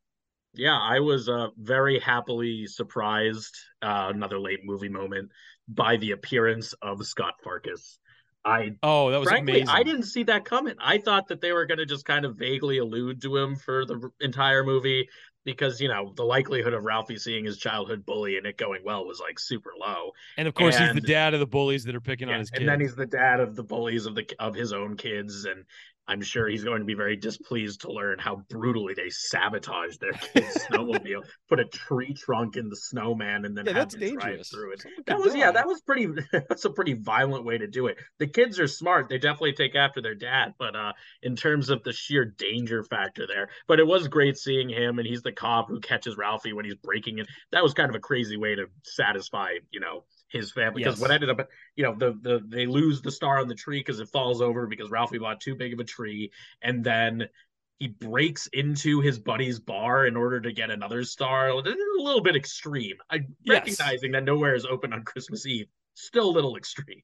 yeah, 0.59 0.79
I 0.79 1.01
was 1.01 1.29
uh, 1.29 1.49
very 1.57 1.99
happily 1.99 2.67
surprised. 2.67 3.57
Uh, 3.81 4.11
another 4.13 4.39
late 4.39 4.61
movie 4.65 4.89
moment 4.89 5.31
by 5.69 5.97
the 5.97 6.11
appearance 6.11 6.75
of 6.83 7.05
Scott 7.07 7.35
Farkus. 7.45 7.99
I 8.45 8.73
oh, 8.83 9.11
that 9.11 9.19
was 9.19 9.29
frankly, 9.29 9.61
amazing. 9.61 9.69
I 9.69 9.83
didn't 9.83 10.05
see 10.05 10.23
that 10.25 10.45
coming. 10.45 10.75
I 10.81 10.99
thought 10.99 11.29
that 11.29 11.41
they 11.41 11.53
were 11.53 11.67
going 11.67 11.79
to 11.79 11.87
just 11.87 12.05
kind 12.05 12.25
of 12.25 12.37
vaguely 12.37 12.79
allude 12.79 13.21
to 13.23 13.37
him 13.37 13.57
for 13.57 13.85
the 13.85 14.11
entire 14.21 14.65
movie 14.65 15.09
because 15.45 15.81
you 15.81 15.89
know 15.89 16.13
the 16.17 16.25
likelihood 16.25 16.73
of 16.73 16.85
Ralphie 16.85 17.19
seeing 17.19 17.45
his 17.45 17.59
childhood 17.59 18.05
bully 18.05 18.37
and 18.37 18.47
it 18.47 18.57
going 18.57 18.83
well 18.85 19.07
was 19.07 19.21
like 19.21 19.39
super 19.39 19.71
low. 19.79 20.13
And 20.37 20.49
of 20.49 20.55
course, 20.55 20.77
and, 20.77 20.87
he's 20.87 20.95
the 20.95 21.09
dad 21.09 21.35
of 21.35 21.41
the 21.41 21.47
bullies 21.47 21.85
that 21.85 21.95
are 21.95 22.01
picking 22.01 22.29
yeah, 22.29 22.35
on 22.35 22.41
his 22.41 22.51
kids. 22.51 22.61
And 22.61 22.69
then 22.69 22.81
he's 22.81 22.95
the 22.95 23.07
dad 23.07 23.41
of 23.41 23.57
the 23.57 23.63
bullies 23.63 24.07
of 24.07 24.15
the 24.15 24.29
of 24.39 24.55
his 24.55 24.73
own 24.73 24.97
kids, 24.97 25.45
and 25.45 25.65
I'm 26.09 26.23
sure 26.23 26.49
he's 26.49 26.65
going 26.65 26.79
to 26.79 26.87
be 26.87 26.95
very 26.95 27.17
displeased 27.17 27.83
to 27.83 27.93
learn 27.93 28.19
how 28.19 28.37
brutally 28.49 28.95
they 28.95 29.11
sabotage 29.11 29.99
their 29.99 30.13
kid's 30.13 30.57
snowmobile, 30.71 31.23
put 31.49 31.61
a 31.61 31.67
tree 31.67 32.15
trunk 32.15 32.57
in 32.57 32.71
the 32.71 32.77
snowman, 32.77 33.45
and 33.45 33.57
then 33.57 33.67
yeah, 33.67 33.75
that's 33.75 33.95
dangerous. 33.95 34.49
through 34.49 34.73
it. 34.73 34.85
That 35.07 35.19
was 35.19 35.35
yeah, 35.35 35.53
that 35.53 35.67
was 35.67 35.83
pretty. 35.83 36.09
That's 36.49 36.65
a 36.65 36.71
pretty 36.71 36.95
violent 36.95 37.45
way 37.45 37.59
to 37.59 37.67
do 37.67 37.89
it. 37.89 37.99
The 38.19 38.27
kids 38.27 38.59
are 38.59 38.67
smart; 38.67 39.09
they 39.09 39.19
definitely 39.19 39.53
take 39.53 39.75
after 39.75 40.01
their 40.01 40.15
dad, 40.15 40.55
but 40.59 40.75
uh, 40.75 40.93
in 41.23 41.37
terms 41.37 41.69
of 41.69 41.83
the 41.83 41.93
sheer 41.93 42.25
danger 42.25 42.83
factor 42.83 43.27
there, 43.27 43.51
but 43.67 43.79
it 43.79 43.87
was 43.87 44.09
great 44.09 44.39
seeing 44.39 44.69
him, 44.69 44.99
and 44.99 45.07
he's 45.07 45.23
the 45.23 45.33
cop 45.33 45.69
who 45.69 45.81
catches 45.81 46.17
Ralphie 46.17 46.55
when 46.55 46.65
he's 46.65 46.77
breaking 46.77 47.19
it. 47.19 47.29
That 47.53 47.63
was 47.63 47.75
kind 47.75 47.91
of 47.91 47.97
a 47.97 48.01
crazy 48.01 48.37
way 48.37 48.55
to 48.55 48.67
satisfy, 48.83 49.51
you 49.71 49.81
know, 49.81 50.05
his 50.31 50.53
family 50.53 50.83
because 50.83 50.97
yes. 50.97 51.01
what 51.01 51.11
ended 51.11 51.31
up 51.31 51.49
you 51.77 51.83
know 51.83 51.95
the 51.97 52.19
the 52.23 52.43
they 52.49 52.67
lose 52.67 53.01
the 53.01 53.11
star 53.11 53.39
on 53.39 53.49
the 53.49 53.55
tree 53.55 53.81
because 53.81 54.01
it 54.01 54.09
falls 54.09 54.41
over 54.43 54.67
because 54.67 54.91
Ralphie 54.91 55.19
bought 55.19 55.41
too 55.41 55.55
big 55.55 55.73
of 55.73 55.81
a 55.81 55.85
tree 55.85 56.31
and 56.63 56.85
then 56.85 57.29
he 57.79 57.89
breaks 57.89 58.49
into 58.49 59.01
his 59.01 59.19
buddy's 59.19 59.61
bar 59.61 60.07
in 60.07 60.17
order 60.17 60.41
to 60.41 60.53
get 60.53 60.71
another 60.71 61.05
star. 61.05 61.63
This 61.63 61.75
is 61.75 61.81
a 62.01 62.03
little 62.03 62.21
bit 62.21 62.35
extreme. 62.35 62.97
I 63.09 63.21
Yes. 63.45 63.69
recognizing 63.69 64.13
that 64.13 64.25
nowhere 64.25 64.55
is 64.55 64.65
open 64.65 64.93
on 64.93 65.05
Christmas 65.05 65.47
Eve. 65.47 65.69
Still 65.95 66.29
a 66.29 66.33
little 66.33 66.57
extreme. 66.57 67.03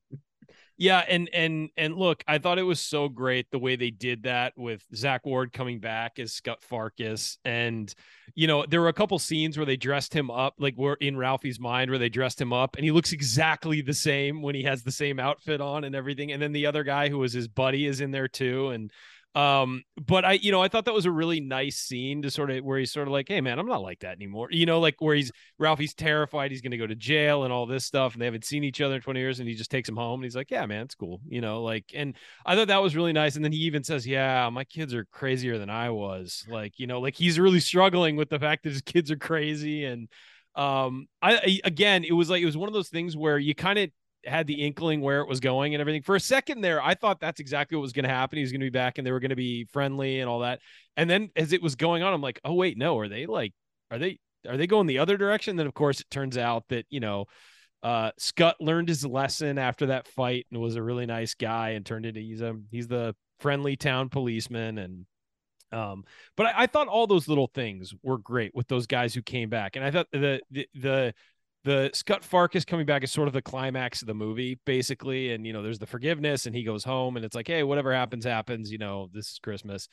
Yeah, 0.76 1.04
and 1.08 1.30
and 1.32 1.70
and 1.76 1.94
look, 1.94 2.24
I 2.26 2.38
thought 2.38 2.58
it 2.58 2.64
was 2.64 2.80
so 2.80 3.08
great 3.08 3.48
the 3.52 3.60
way 3.60 3.76
they 3.76 3.90
did 3.90 4.24
that 4.24 4.54
with 4.56 4.84
Zach 4.92 5.24
Ward 5.24 5.52
coming 5.52 5.78
back 5.78 6.18
as 6.18 6.32
Scott 6.32 6.62
Farkus, 6.68 7.36
and 7.44 7.94
you 8.34 8.48
know 8.48 8.66
there 8.66 8.80
were 8.80 8.88
a 8.88 8.92
couple 8.92 9.20
scenes 9.20 9.56
where 9.56 9.66
they 9.66 9.76
dressed 9.76 10.12
him 10.12 10.32
up, 10.32 10.54
like 10.58 10.74
we're 10.76 10.94
in 10.94 11.16
Ralphie's 11.16 11.60
mind 11.60 11.90
where 11.90 11.98
they 11.98 12.08
dressed 12.08 12.40
him 12.40 12.52
up, 12.52 12.74
and 12.74 12.84
he 12.84 12.90
looks 12.90 13.12
exactly 13.12 13.82
the 13.82 13.94
same 13.94 14.42
when 14.42 14.56
he 14.56 14.64
has 14.64 14.82
the 14.82 14.90
same 14.90 15.20
outfit 15.20 15.60
on 15.60 15.84
and 15.84 15.94
everything, 15.94 16.32
and 16.32 16.42
then 16.42 16.52
the 16.52 16.66
other 16.66 16.82
guy 16.82 17.08
who 17.08 17.18
was 17.18 17.32
his 17.32 17.46
buddy 17.46 17.86
is 17.86 18.00
in 18.00 18.10
there 18.10 18.28
too, 18.28 18.70
and 18.70 18.90
um 19.34 19.82
but 20.06 20.24
i 20.24 20.32
you 20.32 20.52
know 20.52 20.62
i 20.62 20.68
thought 20.68 20.84
that 20.84 20.94
was 20.94 21.06
a 21.06 21.10
really 21.10 21.40
nice 21.40 21.76
scene 21.76 22.22
to 22.22 22.30
sort 22.30 22.50
of 22.50 22.62
where 22.64 22.78
he's 22.78 22.92
sort 22.92 23.08
of 23.08 23.12
like 23.12 23.26
hey 23.28 23.40
man 23.40 23.58
i'm 23.58 23.66
not 23.66 23.82
like 23.82 23.98
that 24.00 24.12
anymore. 24.16 24.48
You 24.50 24.66
know 24.66 24.78
like 24.78 24.94
where 25.00 25.16
he's 25.16 25.32
ralphie's 25.58 25.94
terrified 25.94 26.50
he's 26.50 26.60
going 26.60 26.70
to 26.70 26.76
go 26.76 26.86
to 26.86 26.94
jail 26.94 27.44
and 27.44 27.52
all 27.52 27.66
this 27.66 27.84
stuff 27.84 28.12
and 28.12 28.22
they 28.22 28.26
haven't 28.26 28.44
seen 28.44 28.62
each 28.62 28.80
other 28.80 28.96
in 28.96 29.00
20 29.00 29.18
years 29.18 29.40
and 29.40 29.48
he 29.48 29.54
just 29.54 29.70
takes 29.70 29.88
him 29.88 29.96
home 29.96 30.20
and 30.20 30.24
he's 30.24 30.36
like 30.36 30.50
yeah 30.50 30.64
man 30.66 30.82
it's 30.82 30.94
cool 30.94 31.20
you 31.26 31.40
know 31.40 31.62
like 31.62 31.84
and 31.94 32.16
i 32.46 32.54
thought 32.54 32.68
that 32.68 32.82
was 32.82 32.94
really 32.94 33.12
nice 33.12 33.34
and 33.36 33.44
then 33.44 33.52
he 33.52 33.58
even 33.58 33.82
says 33.82 34.06
yeah 34.06 34.48
my 34.52 34.64
kids 34.64 34.94
are 34.94 35.04
crazier 35.06 35.58
than 35.58 35.70
i 35.70 35.90
was 35.90 36.44
like 36.48 36.78
you 36.78 36.86
know 36.86 37.00
like 37.00 37.16
he's 37.16 37.38
really 37.38 37.60
struggling 37.60 38.16
with 38.16 38.28
the 38.28 38.38
fact 38.38 38.62
that 38.62 38.72
his 38.72 38.82
kids 38.82 39.10
are 39.10 39.16
crazy 39.16 39.84
and 39.84 40.08
um 40.54 41.08
I 41.20 41.60
again 41.64 42.04
it 42.04 42.12
was 42.12 42.30
like 42.30 42.40
it 42.40 42.46
was 42.46 42.56
one 42.56 42.68
of 42.68 42.74
those 42.74 42.88
things 42.88 43.16
where 43.16 43.38
you 43.38 43.54
kind 43.54 43.78
of 43.78 43.90
had 44.26 44.46
the 44.46 44.64
inkling 44.66 45.00
where 45.00 45.20
it 45.20 45.28
was 45.28 45.40
going 45.40 45.74
and 45.74 45.80
everything. 45.80 46.02
For 46.02 46.16
a 46.16 46.20
second 46.20 46.60
there, 46.60 46.82
I 46.82 46.94
thought 46.94 47.20
that's 47.20 47.40
exactly 47.40 47.76
what 47.76 47.82
was 47.82 47.92
going 47.92 48.04
to 48.04 48.10
happen. 48.10 48.36
He 48.36 48.42
was 48.42 48.52
going 48.52 48.60
to 48.60 48.66
be 48.66 48.70
back 48.70 48.98
and 48.98 49.06
they 49.06 49.12
were 49.12 49.20
going 49.20 49.30
to 49.30 49.36
be 49.36 49.64
friendly 49.64 50.20
and 50.20 50.28
all 50.28 50.40
that. 50.40 50.60
And 50.96 51.08
then 51.08 51.30
as 51.36 51.52
it 51.52 51.62
was 51.62 51.76
going 51.76 52.02
on, 52.02 52.12
I'm 52.12 52.22
like, 52.22 52.40
oh 52.44 52.54
wait, 52.54 52.78
no, 52.78 52.98
are 52.98 53.08
they 53.08 53.26
like, 53.26 53.52
are 53.90 53.98
they 53.98 54.18
are 54.48 54.56
they 54.56 54.66
going 54.66 54.86
the 54.86 54.98
other 54.98 55.16
direction? 55.16 55.56
Then 55.56 55.66
of 55.66 55.74
course 55.74 56.00
it 56.00 56.10
turns 56.10 56.36
out 56.38 56.64
that 56.68 56.86
you 56.90 57.00
know, 57.00 57.26
uh, 57.82 58.10
Scott 58.18 58.56
learned 58.60 58.88
his 58.88 59.04
lesson 59.04 59.58
after 59.58 59.86
that 59.86 60.08
fight 60.08 60.46
and 60.50 60.60
was 60.60 60.76
a 60.76 60.82
really 60.82 61.06
nice 61.06 61.34
guy 61.34 61.70
and 61.70 61.84
turned 61.84 62.06
into 62.06 62.20
he's 62.20 62.40
a 62.40 62.54
he's 62.70 62.88
the 62.88 63.14
friendly 63.40 63.76
town 63.76 64.08
policeman 64.08 64.78
and 64.78 65.06
um 65.72 66.04
but 66.36 66.46
I, 66.46 66.62
I 66.62 66.66
thought 66.66 66.88
all 66.88 67.06
those 67.06 67.28
little 67.28 67.48
things 67.48 67.92
were 68.02 68.16
great 68.16 68.54
with 68.54 68.68
those 68.68 68.86
guys 68.86 69.12
who 69.12 69.22
came 69.22 69.50
back 69.50 69.76
and 69.76 69.84
i 69.84 69.90
thought 69.90 70.06
the 70.12 70.40
the 70.50 70.68
the 70.74 71.14
the 71.64 71.90
Scott 71.94 72.22
Farkus 72.22 72.66
coming 72.66 72.86
back 72.86 73.02
is 73.02 73.10
sort 73.10 73.26
of 73.26 73.34
the 73.34 73.42
climax 73.42 74.02
of 74.02 74.06
the 74.06 74.14
movie, 74.14 74.60
basically. 74.66 75.32
And 75.32 75.46
you 75.46 75.52
know, 75.52 75.62
there's 75.62 75.78
the 75.78 75.86
forgiveness, 75.86 76.46
and 76.46 76.54
he 76.54 76.62
goes 76.62 76.84
home, 76.84 77.16
and 77.16 77.24
it's 77.24 77.34
like, 77.34 77.48
hey, 77.48 77.62
whatever 77.62 77.92
happens, 77.92 78.24
happens. 78.24 78.70
You 78.70 78.78
know, 78.78 79.08
this 79.12 79.32
is 79.32 79.38
Christmas. 79.42 79.88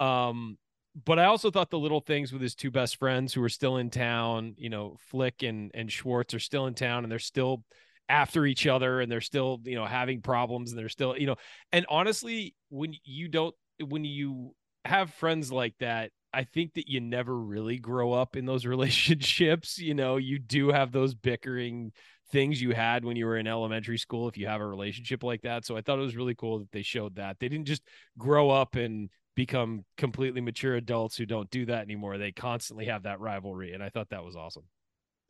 Um, 0.00 0.58
but 1.04 1.18
I 1.18 1.24
also 1.24 1.50
thought 1.50 1.70
the 1.70 1.78
little 1.78 2.00
things 2.00 2.32
with 2.32 2.42
his 2.42 2.54
two 2.54 2.70
best 2.70 2.96
friends 2.96 3.32
who 3.32 3.42
are 3.42 3.48
still 3.48 3.78
in 3.78 3.88
town, 3.88 4.54
you 4.58 4.68
know, 4.68 4.96
Flick 5.08 5.42
and 5.42 5.70
and 5.74 5.90
Schwartz 5.90 6.34
are 6.34 6.40
still 6.40 6.66
in 6.66 6.74
town, 6.74 7.04
and 7.04 7.10
they're 7.10 7.18
still 7.18 7.64
after 8.08 8.44
each 8.44 8.66
other, 8.66 9.00
and 9.00 9.10
they're 9.10 9.20
still, 9.20 9.60
you 9.64 9.76
know, 9.76 9.86
having 9.86 10.20
problems, 10.20 10.72
and 10.72 10.78
they're 10.78 10.88
still, 10.88 11.16
you 11.16 11.26
know, 11.26 11.36
and 11.72 11.86
honestly, 11.88 12.54
when 12.68 12.94
you 13.04 13.28
don't, 13.28 13.54
when 13.80 14.04
you 14.04 14.54
have 14.84 15.14
friends 15.14 15.52
like 15.52 15.74
that, 15.78 16.10
I 16.32 16.44
think 16.44 16.74
that 16.74 16.88
you 16.88 17.00
never 17.00 17.36
really 17.36 17.78
grow 17.78 18.12
up 18.12 18.36
in 18.36 18.46
those 18.46 18.66
relationships. 18.66 19.78
You 19.78 19.94
know, 19.94 20.16
you 20.16 20.38
do 20.38 20.70
have 20.70 20.92
those 20.92 21.14
bickering 21.14 21.92
things 22.30 22.62
you 22.62 22.72
had 22.72 23.04
when 23.04 23.16
you 23.16 23.26
were 23.26 23.36
in 23.36 23.46
elementary 23.46 23.98
school 23.98 24.28
if 24.28 24.38
you 24.38 24.46
have 24.46 24.60
a 24.60 24.66
relationship 24.66 25.22
like 25.22 25.42
that. 25.42 25.66
So 25.66 25.76
I 25.76 25.82
thought 25.82 25.98
it 25.98 26.02
was 26.02 26.16
really 26.16 26.34
cool 26.34 26.60
that 26.60 26.72
they 26.72 26.82
showed 26.82 27.16
that. 27.16 27.38
They 27.38 27.48
didn't 27.48 27.66
just 27.66 27.82
grow 28.18 28.50
up 28.50 28.74
and 28.74 29.10
become 29.34 29.84
completely 29.96 30.40
mature 30.40 30.76
adults 30.76 31.16
who 31.16 31.26
don't 31.26 31.50
do 31.50 31.66
that 31.66 31.82
anymore. 31.82 32.18
They 32.18 32.32
constantly 32.32 32.86
have 32.86 33.04
that 33.04 33.20
rivalry. 33.20 33.72
And 33.72 33.82
I 33.82 33.90
thought 33.90 34.10
that 34.10 34.24
was 34.24 34.36
awesome. 34.36 34.64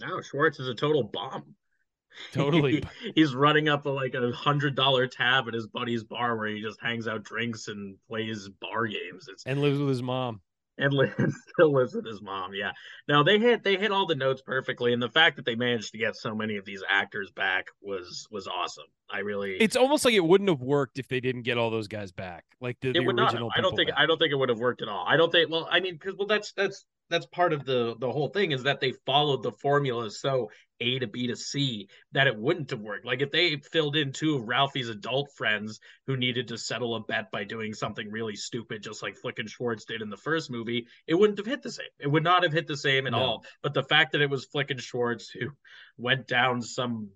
No, 0.00 0.20
Schwartz 0.20 0.58
is 0.58 0.68
a 0.68 0.74
total 0.74 1.04
bomb. 1.04 1.54
Totally. 2.32 2.82
He's 3.14 3.34
running 3.34 3.68
up 3.68 3.86
a, 3.86 3.90
like 3.90 4.14
a 4.14 4.30
hundred 4.32 4.74
dollar 4.74 5.06
tab 5.06 5.48
at 5.48 5.54
his 5.54 5.66
buddy's 5.66 6.04
bar 6.04 6.36
where 6.36 6.48
he 6.48 6.60
just 6.60 6.80
hangs 6.80 7.08
out, 7.08 7.22
drinks, 7.24 7.68
and 7.68 7.96
plays 8.08 8.48
bar 8.60 8.86
games. 8.86 9.28
It's 9.30 9.44
and 9.44 9.60
lives 9.60 9.78
with 9.78 9.88
his 9.88 10.02
mom. 10.02 10.40
and 11.18 11.32
still 11.52 11.72
lives 11.72 11.94
with 11.94 12.06
his 12.06 12.20
mom. 12.20 12.54
Yeah. 12.54 12.72
No, 13.08 13.22
they 13.22 13.38
hit 13.38 13.62
they 13.62 13.76
hit 13.76 13.92
all 13.92 14.06
the 14.06 14.14
notes 14.14 14.42
perfectly, 14.42 14.92
and 14.92 15.02
the 15.02 15.10
fact 15.10 15.36
that 15.36 15.44
they 15.44 15.54
managed 15.54 15.92
to 15.92 15.98
get 15.98 16.16
so 16.16 16.34
many 16.34 16.56
of 16.56 16.64
these 16.64 16.82
actors 16.88 17.30
back 17.30 17.66
was 17.80 18.26
was 18.30 18.46
awesome. 18.46 18.86
I 19.10 19.20
really 19.20 19.56
It's 19.58 19.76
almost 19.76 20.04
like 20.04 20.14
it 20.14 20.24
wouldn't 20.24 20.48
have 20.48 20.62
worked 20.62 20.98
if 20.98 21.08
they 21.08 21.20
didn't 21.20 21.42
get 21.42 21.58
all 21.58 21.70
those 21.70 21.88
guys 21.88 22.12
back. 22.12 22.44
Like 22.60 22.78
the, 22.80 22.90
it 22.90 22.94
the 22.94 23.00
would 23.00 23.16
not. 23.16 23.32
original. 23.32 23.50
I 23.54 23.60
don't 23.60 23.76
think 23.76 23.90
back. 23.90 23.98
I 23.98 24.06
don't 24.06 24.18
think 24.18 24.32
it 24.32 24.36
would 24.36 24.48
have 24.48 24.58
worked 24.58 24.82
at 24.82 24.88
all. 24.88 25.04
I 25.06 25.16
don't 25.16 25.30
think. 25.30 25.50
Well, 25.50 25.68
I 25.70 25.80
mean, 25.80 25.94
because 25.94 26.16
well, 26.16 26.26
that's 26.26 26.52
that's 26.52 26.84
that's 27.12 27.26
part 27.26 27.52
of 27.52 27.64
the 27.64 27.94
the 28.00 28.10
whole 28.10 28.28
thing 28.28 28.52
is 28.52 28.62
that 28.62 28.80
they 28.80 28.92
followed 29.04 29.42
the 29.42 29.52
formula 29.52 30.10
so 30.10 30.50
A 30.80 30.98
to 30.98 31.06
B 31.06 31.26
to 31.26 31.36
C 31.36 31.88
that 32.12 32.26
it 32.26 32.36
wouldn't 32.36 32.70
have 32.70 32.80
worked. 32.80 33.04
Like 33.04 33.20
if 33.20 33.30
they 33.30 33.56
filled 33.70 33.96
in 33.96 34.12
two 34.12 34.36
of 34.36 34.48
Ralphie's 34.48 34.88
adult 34.88 35.30
friends 35.36 35.78
who 36.06 36.16
needed 36.16 36.48
to 36.48 36.58
settle 36.58 36.96
a 36.96 37.00
bet 37.00 37.30
by 37.30 37.44
doing 37.44 37.74
something 37.74 38.10
really 38.10 38.34
stupid, 38.34 38.82
just 38.82 39.02
like 39.02 39.16
Flick 39.16 39.38
and 39.38 39.48
Schwartz 39.48 39.84
did 39.84 40.00
in 40.02 40.08
the 40.10 40.16
first 40.16 40.50
movie, 40.50 40.86
it 41.06 41.14
wouldn't 41.14 41.38
have 41.38 41.46
hit 41.46 41.62
the 41.62 41.70
same. 41.70 41.86
It 42.00 42.08
would 42.08 42.24
not 42.24 42.42
have 42.42 42.52
hit 42.52 42.66
the 42.66 42.76
same 42.76 43.06
at 43.06 43.12
No. 43.12 43.18
all. 43.18 43.44
But 43.62 43.74
the 43.74 43.84
fact 43.84 44.12
that 44.12 44.22
it 44.22 44.30
was 44.30 44.46
Flick 44.46 44.70
and 44.70 44.80
Schwartz 44.80 45.28
who 45.28 45.50
went 45.98 46.26
down 46.26 46.62
some 46.62 47.10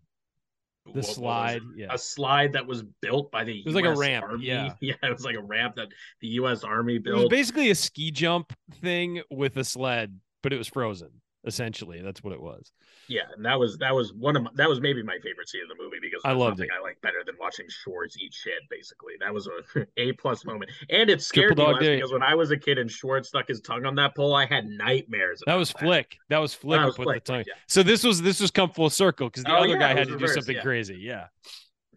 the 0.96 1.02
slide. 1.02 1.60
Yeah. 1.76 1.88
a 1.90 1.98
slide 1.98 2.52
that 2.54 2.66
was 2.66 2.82
built 3.02 3.30
by 3.30 3.44
the 3.44 3.58
It 3.60 3.66
was 3.66 3.74
like 3.74 3.84
a 3.84 3.94
ramp, 3.94 4.24
Army. 4.24 4.46
yeah. 4.46 4.74
yeah, 4.80 4.94
it 5.02 5.12
was 5.12 5.24
like 5.24 5.36
a 5.36 5.42
ramp 5.42 5.76
that 5.76 5.88
the 6.20 6.28
U.S. 6.28 6.64
Army 6.64 6.98
built. 6.98 7.12
It 7.12 7.16
was 7.16 7.22
built. 7.24 7.30
basically 7.30 7.70
a 7.70 7.74
ski 7.74 8.10
jump 8.10 8.52
thing 8.80 9.22
with 9.30 9.56
a 9.56 9.64
sled, 9.64 10.18
but 10.42 10.52
it 10.52 10.56
was 10.56 10.68
frozen. 10.68 11.10
Essentially, 11.46 12.02
that's 12.02 12.24
what 12.24 12.32
it 12.32 12.40
was. 12.42 12.72
Yeah, 13.08 13.22
and 13.36 13.44
that 13.44 13.58
was 13.58 13.78
that 13.78 13.94
was 13.94 14.12
one 14.12 14.36
of 14.36 14.42
my, 14.42 14.50
that 14.56 14.68
was 14.68 14.80
maybe 14.80 15.02
my 15.02 15.16
favorite 15.22 15.48
scene 15.48 15.62
of 15.62 15.68
the 15.68 15.82
movie 15.82 15.98
because 16.00 16.20
I 16.24 16.32
loved 16.32 16.60
it. 16.60 16.68
I 16.76 16.82
like 16.82 17.00
better 17.02 17.22
than 17.24 17.36
watching 17.40 17.66
Schwartz 17.68 18.18
eat 18.18 18.34
shit. 18.34 18.54
Basically, 18.68 19.14
that 19.20 19.32
was 19.32 19.46
a 19.46 19.86
a 19.96 20.12
plus 20.14 20.44
moment, 20.44 20.72
and 20.90 21.08
it 21.08 21.22
scared 21.22 21.56
Triple 21.56 21.76
me 21.76 21.94
because 21.96 22.12
when 22.12 22.22
I 22.24 22.34
was 22.34 22.50
a 22.50 22.56
kid 22.56 22.78
and 22.78 22.90
Schwartz 22.90 23.28
stuck 23.28 23.46
his 23.46 23.60
tongue 23.60 23.86
on 23.86 23.94
that 23.94 24.16
pole, 24.16 24.34
I 24.34 24.44
had 24.46 24.66
nightmares. 24.66 25.40
That 25.46 25.54
was 25.54 25.70
Flick. 25.70 26.18
That 26.30 26.38
was 26.38 26.52
Flick 26.52 26.80
That 26.80 26.86
was 26.86 26.96
Flick, 26.96 27.24
the 27.24 27.32
tongue. 27.32 27.44
yeah. 27.46 27.54
So 27.68 27.84
this 27.84 28.02
was 28.02 28.20
this 28.20 28.40
was 28.40 28.50
come 28.50 28.70
full 28.70 28.90
circle 28.90 29.28
because 29.28 29.44
the 29.44 29.52
Oh, 29.52 29.58
other 29.58 29.68
yeah, 29.68 29.78
guy 29.78 29.94
had 29.94 30.08
to 30.08 30.18
do 30.18 30.26
something 30.26 30.56
yeah. 30.56 30.62
crazy. 30.62 30.96
Yeah. 31.00 31.26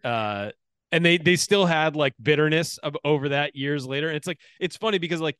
Uh, 0.04 0.50
and 0.92 1.04
they 1.04 1.18
they 1.18 1.36
still 1.36 1.66
had 1.66 1.96
like 1.96 2.14
bitterness 2.22 2.78
of, 2.78 2.96
over 3.04 3.30
that 3.30 3.56
years 3.56 3.84
later. 3.86 4.06
And 4.08 4.16
it's 4.16 4.26
like 4.26 4.38
it's 4.60 4.76
funny 4.76 4.98
because 4.98 5.20
like, 5.20 5.38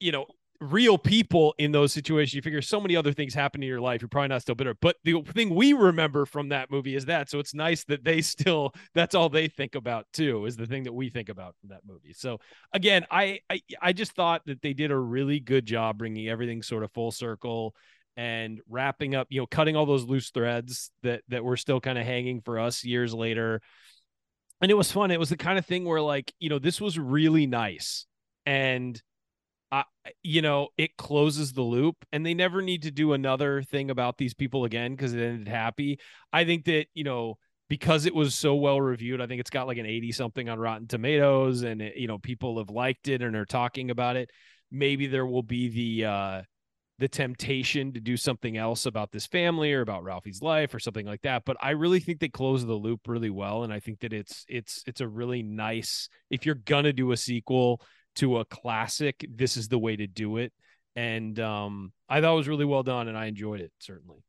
you 0.00 0.12
know, 0.12 0.26
real 0.60 0.98
people 0.98 1.54
in 1.58 1.70
those 1.70 1.92
situations, 1.92 2.34
you 2.34 2.42
figure 2.42 2.60
so 2.60 2.80
many 2.80 2.96
other 2.96 3.12
things 3.12 3.32
happen 3.32 3.62
in 3.62 3.68
your 3.68 3.80
life. 3.80 4.02
You're 4.02 4.08
probably 4.08 4.28
not 4.28 4.42
still 4.42 4.54
bitter. 4.54 4.74
But 4.80 4.96
the 5.04 5.22
thing 5.22 5.54
we 5.54 5.72
remember 5.72 6.26
from 6.26 6.48
that 6.48 6.70
movie 6.70 6.96
is 6.96 7.06
that. 7.06 7.30
So 7.30 7.38
it's 7.38 7.54
nice 7.54 7.84
that 7.84 8.04
they 8.04 8.20
still 8.20 8.74
that's 8.94 9.14
all 9.14 9.28
they 9.28 9.48
think 9.48 9.74
about 9.74 10.06
too 10.12 10.46
is 10.46 10.56
the 10.56 10.66
thing 10.66 10.84
that 10.84 10.92
we 10.92 11.10
think 11.10 11.28
about 11.28 11.54
from 11.60 11.70
that 11.70 11.82
movie. 11.86 12.12
So 12.12 12.40
again, 12.72 13.06
I 13.10 13.40
I, 13.48 13.60
I 13.80 13.92
just 13.92 14.12
thought 14.12 14.42
that 14.46 14.60
they 14.62 14.72
did 14.72 14.90
a 14.90 14.98
really 14.98 15.38
good 15.40 15.64
job 15.64 15.98
bringing 15.98 16.28
everything 16.28 16.62
sort 16.62 16.82
of 16.82 16.92
full 16.92 17.12
circle 17.12 17.74
and 18.16 18.60
wrapping 18.68 19.14
up, 19.14 19.28
you 19.30 19.40
know, 19.40 19.46
cutting 19.46 19.76
all 19.76 19.86
those 19.86 20.04
loose 20.04 20.30
threads 20.30 20.90
that 21.02 21.22
that 21.28 21.44
were 21.44 21.56
still 21.56 21.80
kind 21.80 21.98
of 21.98 22.04
hanging 22.04 22.40
for 22.40 22.58
us 22.58 22.84
years 22.84 23.14
later. 23.14 23.60
And 24.60 24.72
it 24.72 24.74
was 24.74 24.90
fun. 24.90 25.12
It 25.12 25.20
was 25.20 25.28
the 25.28 25.36
kind 25.36 25.56
of 25.56 25.66
thing 25.66 25.84
where 25.84 26.00
like, 26.00 26.32
you 26.40 26.48
know, 26.48 26.58
this 26.58 26.80
was 26.80 26.98
really 26.98 27.46
nice. 27.46 28.06
And 28.44 29.00
You 30.22 30.42
know, 30.42 30.68
it 30.78 30.96
closes 30.96 31.52
the 31.52 31.62
loop 31.62 31.96
and 32.12 32.24
they 32.24 32.34
never 32.34 32.62
need 32.62 32.82
to 32.82 32.90
do 32.90 33.12
another 33.12 33.62
thing 33.62 33.90
about 33.90 34.16
these 34.16 34.34
people 34.34 34.64
again 34.64 34.92
because 34.92 35.12
it 35.14 35.20
ended 35.20 35.48
happy. 35.48 35.98
I 36.32 36.44
think 36.44 36.64
that, 36.64 36.86
you 36.94 37.04
know, 37.04 37.36
because 37.68 38.06
it 38.06 38.14
was 38.14 38.34
so 38.34 38.54
well 38.54 38.80
reviewed, 38.80 39.20
I 39.20 39.26
think 39.26 39.40
it's 39.40 39.50
got 39.50 39.66
like 39.66 39.78
an 39.78 39.86
80 39.86 40.12
something 40.12 40.48
on 40.48 40.58
Rotten 40.58 40.86
Tomatoes 40.86 41.62
and 41.62 41.82
it, 41.82 41.96
you 41.96 42.08
know, 42.08 42.18
people 42.18 42.58
have 42.58 42.70
liked 42.70 43.08
it 43.08 43.22
and 43.22 43.36
are 43.36 43.44
talking 43.44 43.90
about 43.90 44.16
it. 44.16 44.30
Maybe 44.70 45.06
there 45.06 45.26
will 45.26 45.42
be 45.42 45.68
the 45.68 46.06
uh 46.06 46.42
the 46.98 47.08
temptation 47.08 47.92
to 47.92 48.00
do 48.00 48.16
something 48.16 48.56
else 48.56 48.84
about 48.84 49.12
this 49.12 49.26
family 49.26 49.72
or 49.72 49.82
about 49.82 50.02
Ralphie's 50.02 50.42
life 50.42 50.74
or 50.74 50.80
something 50.80 51.06
like 51.06 51.22
that. 51.22 51.44
But 51.44 51.56
I 51.60 51.70
really 51.70 52.00
think 52.00 52.18
they 52.18 52.28
close 52.28 52.66
the 52.66 52.74
loop 52.74 53.06
really 53.06 53.30
well. 53.30 53.62
And 53.62 53.72
I 53.72 53.78
think 53.78 54.00
that 54.00 54.12
it's 54.12 54.44
it's 54.48 54.82
it's 54.86 55.00
a 55.00 55.06
really 55.06 55.42
nice 55.42 56.08
if 56.30 56.44
you're 56.44 56.56
gonna 56.56 56.92
do 56.92 57.12
a 57.12 57.16
sequel 57.16 57.80
to 58.16 58.38
a 58.38 58.44
classic, 58.44 59.24
this 59.28 59.56
is 59.56 59.68
the 59.68 59.78
way 59.78 59.96
to 59.96 60.06
do 60.06 60.38
it. 60.38 60.52
And 60.96 61.38
um 61.40 61.92
I 62.08 62.20
thought 62.20 62.32
it 62.32 62.36
was 62.36 62.48
really 62.48 62.64
well 62.64 62.82
done 62.82 63.08
and 63.08 63.16
I 63.16 63.26
enjoyed 63.26 63.60
it 63.60 63.72
certainly. 63.78 64.24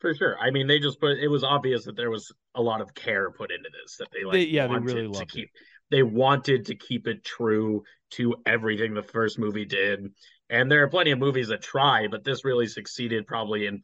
For 0.00 0.14
sure. 0.14 0.38
I 0.38 0.50
mean, 0.50 0.66
they 0.66 0.78
just 0.78 1.00
put 1.00 1.18
it 1.18 1.28
was 1.28 1.44
obvious 1.44 1.84
that 1.84 1.96
there 1.96 2.10
was 2.10 2.32
a 2.54 2.62
lot 2.62 2.80
of 2.80 2.94
care 2.94 3.30
put 3.30 3.50
into 3.50 3.68
this. 3.82 3.96
That 3.98 4.08
they 4.12 4.24
like, 4.24 4.32
They- 4.32 4.44
yeah, 4.44 4.66
they 4.66 4.72
wanted 4.74 4.86
really 4.86 5.02
to 5.02 5.10
loved 5.10 5.30
keep. 5.30 5.50
They 5.90 6.02
wanted 6.04 6.66
to 6.66 6.76
keep 6.76 7.08
it 7.08 7.24
true 7.24 7.82
to 8.12 8.36
everything 8.46 8.94
the 8.94 9.02
first 9.02 9.38
movie 9.40 9.64
did, 9.64 10.08
and 10.48 10.70
there 10.70 10.84
are 10.84 10.88
plenty 10.88 11.10
of 11.10 11.18
movies 11.18 11.48
that 11.48 11.62
try, 11.62 12.06
but 12.08 12.22
this 12.22 12.44
really 12.44 12.68
succeeded, 12.68 13.26
probably 13.26 13.66
in 13.66 13.82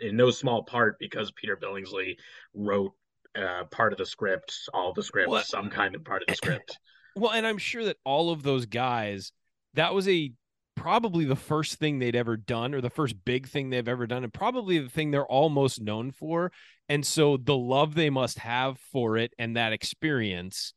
in 0.00 0.16
no 0.16 0.30
small 0.30 0.64
part 0.64 0.98
because 0.98 1.30
Peter 1.32 1.56
Billingsley 1.56 2.16
wrote 2.54 2.92
uh, 3.34 3.64
part 3.70 3.92
of 3.92 3.98
the 3.98 4.04
script, 4.04 4.54
all 4.74 4.92
the 4.92 5.02
script, 5.02 5.30
Well, 5.30 5.42
some 5.44 5.70
kind 5.70 5.94
of 5.94 6.04
part 6.04 6.22
of 6.22 6.28
the 6.28 6.34
script. 6.42 6.78
Well, 7.16 7.32
and 7.32 7.46
I'm 7.46 7.58
sure 7.58 7.84
that 7.84 7.96
all 8.04 8.30
of 8.30 8.42
those 8.42 8.66
guys 8.66 9.32
that 9.74 9.94
was 9.94 10.08
a 10.08 10.32
probably 10.74 11.24
the 11.24 11.36
first 11.36 11.76
thing 11.76 11.98
they'd 11.98 12.14
ever 12.14 12.36
done 12.36 12.74
or 12.74 12.80
the 12.80 12.90
first 12.90 13.16
big 13.24 13.48
thing 13.48 13.70
they've 13.70 13.88
ever 13.88 14.06
done 14.06 14.24
and 14.24 14.32
probably 14.32 14.78
the 14.78 14.90
thing 14.90 15.10
they're 15.10 15.26
all 15.26 15.48
most 15.48 15.80
known 15.80 16.10
for. 16.10 16.52
And 16.88 17.04
so 17.04 17.38
the 17.38 17.56
love 17.56 17.94
they 17.94 18.10
must 18.10 18.38
have 18.38 18.78
for 18.92 19.16
it 19.16 19.32
and 19.38 19.56
that 19.56 19.72
experience 19.72 20.74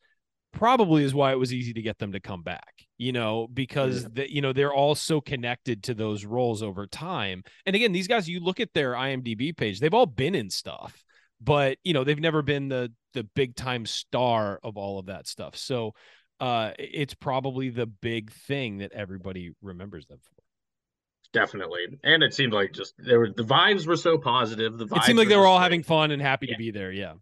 probably 0.54 1.04
is 1.04 1.14
why 1.14 1.32
it 1.32 1.40
was 1.40 1.54
easy 1.54 1.74
to 1.74 1.82
get 1.82 2.00
them 2.00 2.12
to 2.12 2.20
come 2.20 2.42
back 2.42 2.74
you 2.98 3.12
know 3.12 3.48
because 3.54 4.02
yeah. 4.02 4.10
the, 4.14 4.34
you 4.34 4.42
know 4.42 4.52
they're 4.52 4.74
all 4.74 4.96
so 4.96 5.22
connected 5.22 5.84
to 5.84 5.94
those 5.94 6.26
roles 6.26 6.64
over 6.64 6.88
time. 6.88 7.44
And 7.68 7.76
again 7.76 7.92
these 7.92 8.08
guys 8.08 8.28
you 8.28 8.40
look 8.40 8.60
at 8.60 8.74
their 8.74 8.94
imdb 8.94 9.56
page 9.56 9.80
they've 9.80 9.94
all 9.94 10.08
been 10.08 10.34
in 10.34 10.50
stuff 10.50 11.04
but 11.42 11.78
you 11.84 11.94
know 11.94 12.04
they've 12.04 12.20
never 12.20 12.42
been 12.42 12.68
the 12.68 12.92
the 13.14 13.24
big 13.36 13.56
time 13.56 13.86
star 13.86 14.60
of 14.64 14.78
all 14.78 15.00
of 15.00 15.08
that 15.08 15.28
stuff. 15.28 15.56
So 15.56 15.94
uh 16.40 16.72
it's 16.78 17.14
probably 17.14 17.70
the 17.70 17.86
big 17.86 18.32
thing 18.32 18.80
that 18.80 18.92
everybody 18.94 19.52
remembers 19.62 20.06
them 20.08 20.20
for. 20.22 20.44
Definitely. 21.32 22.00
And 22.04 22.24
it 22.24 22.34
seemed 22.34 22.54
like 22.54 22.74
just 22.74 22.96
there 22.98 23.20
were 23.20 23.30
the 23.30 23.44
vibes 23.44 23.86
were 23.86 23.98
so 23.98 24.18
positive 24.18 24.78
the 24.78 24.86
it 24.86 25.04
seemed 25.04 25.20
like 25.20 25.30
they 25.30 25.38
were 25.38 25.48
all 25.48 25.60
having 25.60 25.84
fun 25.84 26.12
and 26.12 26.22
happy 26.22 26.48
yeah. 26.48 26.54
to 26.54 26.58
be 26.58 26.72
there 26.72 26.92
yeah. 26.92 27.14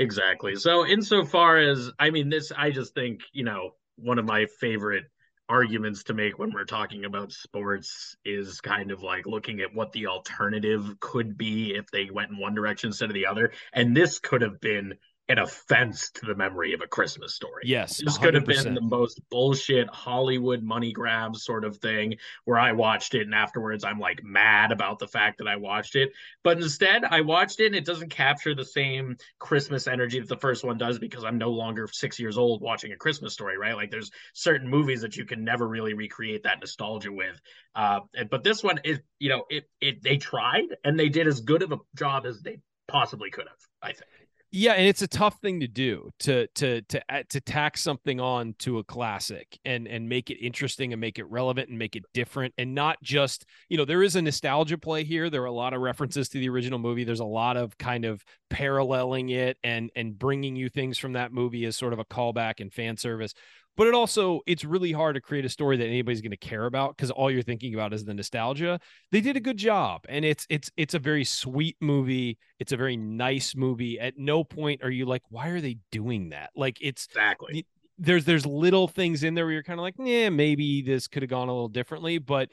Exactly. 0.00 0.54
So 0.56 0.86
insofar 0.86 1.58
as 1.58 1.90
i 1.98 2.10
mean 2.10 2.28
this 2.28 2.52
i 2.56 2.70
just 2.70 2.94
think 2.94 3.20
you 3.32 3.44
know 3.44 3.70
one 3.96 4.18
of 4.18 4.24
my 4.24 4.46
favorite 4.60 5.04
arguments 5.48 6.04
to 6.04 6.14
make 6.14 6.38
when 6.38 6.52
we're 6.52 6.64
talking 6.64 7.04
about 7.04 7.32
sports 7.32 8.16
is 8.24 8.60
kind 8.60 8.90
of 8.90 9.02
like 9.02 9.26
looking 9.26 9.60
at 9.60 9.74
what 9.74 9.92
the 9.92 10.06
alternative 10.06 11.00
could 11.00 11.38
be 11.38 11.74
if 11.74 11.90
they 11.90 12.10
went 12.10 12.30
in 12.30 12.38
one 12.38 12.54
direction 12.54 12.88
instead 12.88 13.08
of 13.08 13.14
the 13.14 13.26
other. 13.26 13.52
And 13.72 13.96
this 13.96 14.18
could 14.18 14.42
have 14.42 14.60
been 14.60 14.94
an 15.28 15.38
offense 15.38 16.10
to 16.10 16.24
the 16.24 16.34
memory 16.34 16.72
of 16.72 16.80
a 16.80 16.86
Christmas 16.86 17.34
story. 17.34 17.62
Yes. 17.66 18.00
This 18.02 18.16
could 18.16 18.34
have 18.34 18.46
been 18.46 18.74
the 18.74 18.80
most 18.80 19.20
bullshit 19.30 19.88
Hollywood 19.90 20.62
money 20.62 20.90
grab 20.90 21.36
sort 21.36 21.64
of 21.64 21.76
thing 21.76 22.16
where 22.46 22.58
I 22.58 22.72
watched 22.72 23.14
it 23.14 23.22
and 23.22 23.34
afterwards 23.34 23.84
I'm 23.84 24.00
like 24.00 24.22
mad 24.24 24.72
about 24.72 24.98
the 24.98 25.06
fact 25.06 25.38
that 25.38 25.46
I 25.46 25.56
watched 25.56 25.96
it. 25.96 26.12
But 26.42 26.56
instead, 26.56 27.04
I 27.04 27.20
watched 27.20 27.60
it 27.60 27.66
and 27.66 27.74
it 27.74 27.84
doesn't 27.84 28.08
capture 28.08 28.54
the 28.54 28.64
same 28.64 29.16
Christmas 29.38 29.86
energy 29.86 30.18
that 30.18 30.28
the 30.28 30.36
first 30.36 30.64
one 30.64 30.78
does 30.78 30.98
because 30.98 31.24
I'm 31.24 31.36
no 31.36 31.50
longer 31.50 31.86
six 31.92 32.18
years 32.18 32.38
old 32.38 32.62
watching 32.62 32.92
a 32.92 32.96
Christmas 32.96 33.34
story, 33.34 33.58
right? 33.58 33.76
Like 33.76 33.90
there's 33.90 34.10
certain 34.32 34.68
movies 34.68 35.02
that 35.02 35.16
you 35.16 35.26
can 35.26 35.44
never 35.44 35.68
really 35.68 35.92
recreate 35.92 36.44
that 36.44 36.60
nostalgia 36.60 37.12
with. 37.12 37.38
Uh, 37.74 38.00
but 38.30 38.44
this 38.44 38.64
one 38.64 38.80
is, 38.82 38.98
you 39.18 39.28
know, 39.28 39.44
it, 39.50 39.68
it, 39.82 40.02
they 40.02 40.16
tried 40.16 40.74
and 40.84 40.98
they 40.98 41.10
did 41.10 41.26
as 41.26 41.40
good 41.40 41.62
of 41.62 41.72
a 41.72 41.78
job 41.96 42.24
as 42.24 42.40
they 42.40 42.60
possibly 42.86 43.30
could 43.30 43.46
have, 43.46 43.58
I 43.82 43.92
think. 43.92 44.27
Yeah, 44.50 44.72
and 44.72 44.86
it's 44.86 45.02
a 45.02 45.06
tough 45.06 45.40
thing 45.42 45.60
to 45.60 45.68
do 45.68 46.10
to 46.20 46.46
to 46.54 46.80
to 46.80 47.02
uh, 47.14 47.22
to 47.28 47.40
tack 47.40 47.76
something 47.76 48.18
on 48.18 48.54
to 48.60 48.78
a 48.78 48.84
classic 48.84 49.58
and 49.66 49.86
and 49.86 50.08
make 50.08 50.30
it 50.30 50.42
interesting 50.42 50.94
and 50.94 51.00
make 51.00 51.18
it 51.18 51.24
relevant 51.28 51.68
and 51.68 51.78
make 51.78 51.96
it 51.96 52.04
different 52.14 52.54
and 52.56 52.74
not 52.74 52.96
just 53.02 53.44
you 53.68 53.76
know 53.76 53.84
there 53.84 54.02
is 54.02 54.16
a 54.16 54.22
nostalgia 54.22 54.78
play 54.78 55.04
here. 55.04 55.28
There 55.28 55.42
are 55.42 55.46
a 55.46 55.52
lot 55.52 55.74
of 55.74 55.82
references 55.82 56.30
to 56.30 56.38
the 56.38 56.48
original 56.48 56.78
movie. 56.78 57.04
There's 57.04 57.20
a 57.20 57.26
lot 57.26 57.58
of 57.58 57.76
kind 57.76 58.06
of 58.06 58.24
paralleling 58.48 59.28
it 59.28 59.58
and 59.62 59.90
and 59.94 60.18
bringing 60.18 60.56
you 60.56 60.70
things 60.70 60.96
from 60.96 61.12
that 61.12 61.30
movie 61.30 61.66
as 61.66 61.76
sort 61.76 61.92
of 61.92 61.98
a 61.98 62.04
callback 62.06 62.60
and 62.60 62.72
fan 62.72 62.96
service 62.96 63.34
but 63.78 63.86
it 63.86 63.94
also 63.94 64.40
it's 64.44 64.64
really 64.64 64.90
hard 64.90 65.14
to 65.14 65.20
create 65.20 65.44
a 65.44 65.48
story 65.48 65.76
that 65.76 65.86
anybody's 65.86 66.20
going 66.20 66.32
to 66.32 66.36
care 66.36 66.66
about 66.66 66.96
because 66.96 67.12
all 67.12 67.30
you're 67.30 67.42
thinking 67.42 67.74
about 67.74 67.94
is 67.94 68.04
the 68.04 68.12
nostalgia. 68.12 68.80
They 69.12 69.20
did 69.20 69.36
a 69.36 69.40
good 69.40 69.56
job 69.56 70.04
and 70.08 70.24
it's 70.24 70.46
it's 70.50 70.70
it's 70.76 70.94
a 70.94 70.98
very 70.98 71.24
sweet 71.24 71.76
movie. 71.80 72.38
It's 72.58 72.72
a 72.72 72.76
very 72.76 72.96
nice 72.96 73.54
movie. 73.54 73.98
At 74.00 74.18
no 74.18 74.42
point 74.42 74.82
are 74.82 74.90
you 74.90 75.06
like 75.06 75.22
why 75.30 75.48
are 75.48 75.60
they 75.60 75.78
doing 75.92 76.30
that? 76.30 76.50
Like 76.56 76.78
it's 76.80 77.06
exactly. 77.06 77.66
there's 77.98 78.24
there's 78.24 78.44
little 78.44 78.88
things 78.88 79.22
in 79.22 79.34
there 79.34 79.44
where 79.44 79.54
you're 79.54 79.62
kind 79.62 79.78
of 79.78 79.84
like 79.84 79.94
yeah 79.96 80.28
maybe 80.28 80.82
this 80.82 81.06
could 81.06 81.22
have 81.22 81.30
gone 81.30 81.48
a 81.48 81.52
little 81.52 81.68
differently 81.68 82.18
but 82.18 82.48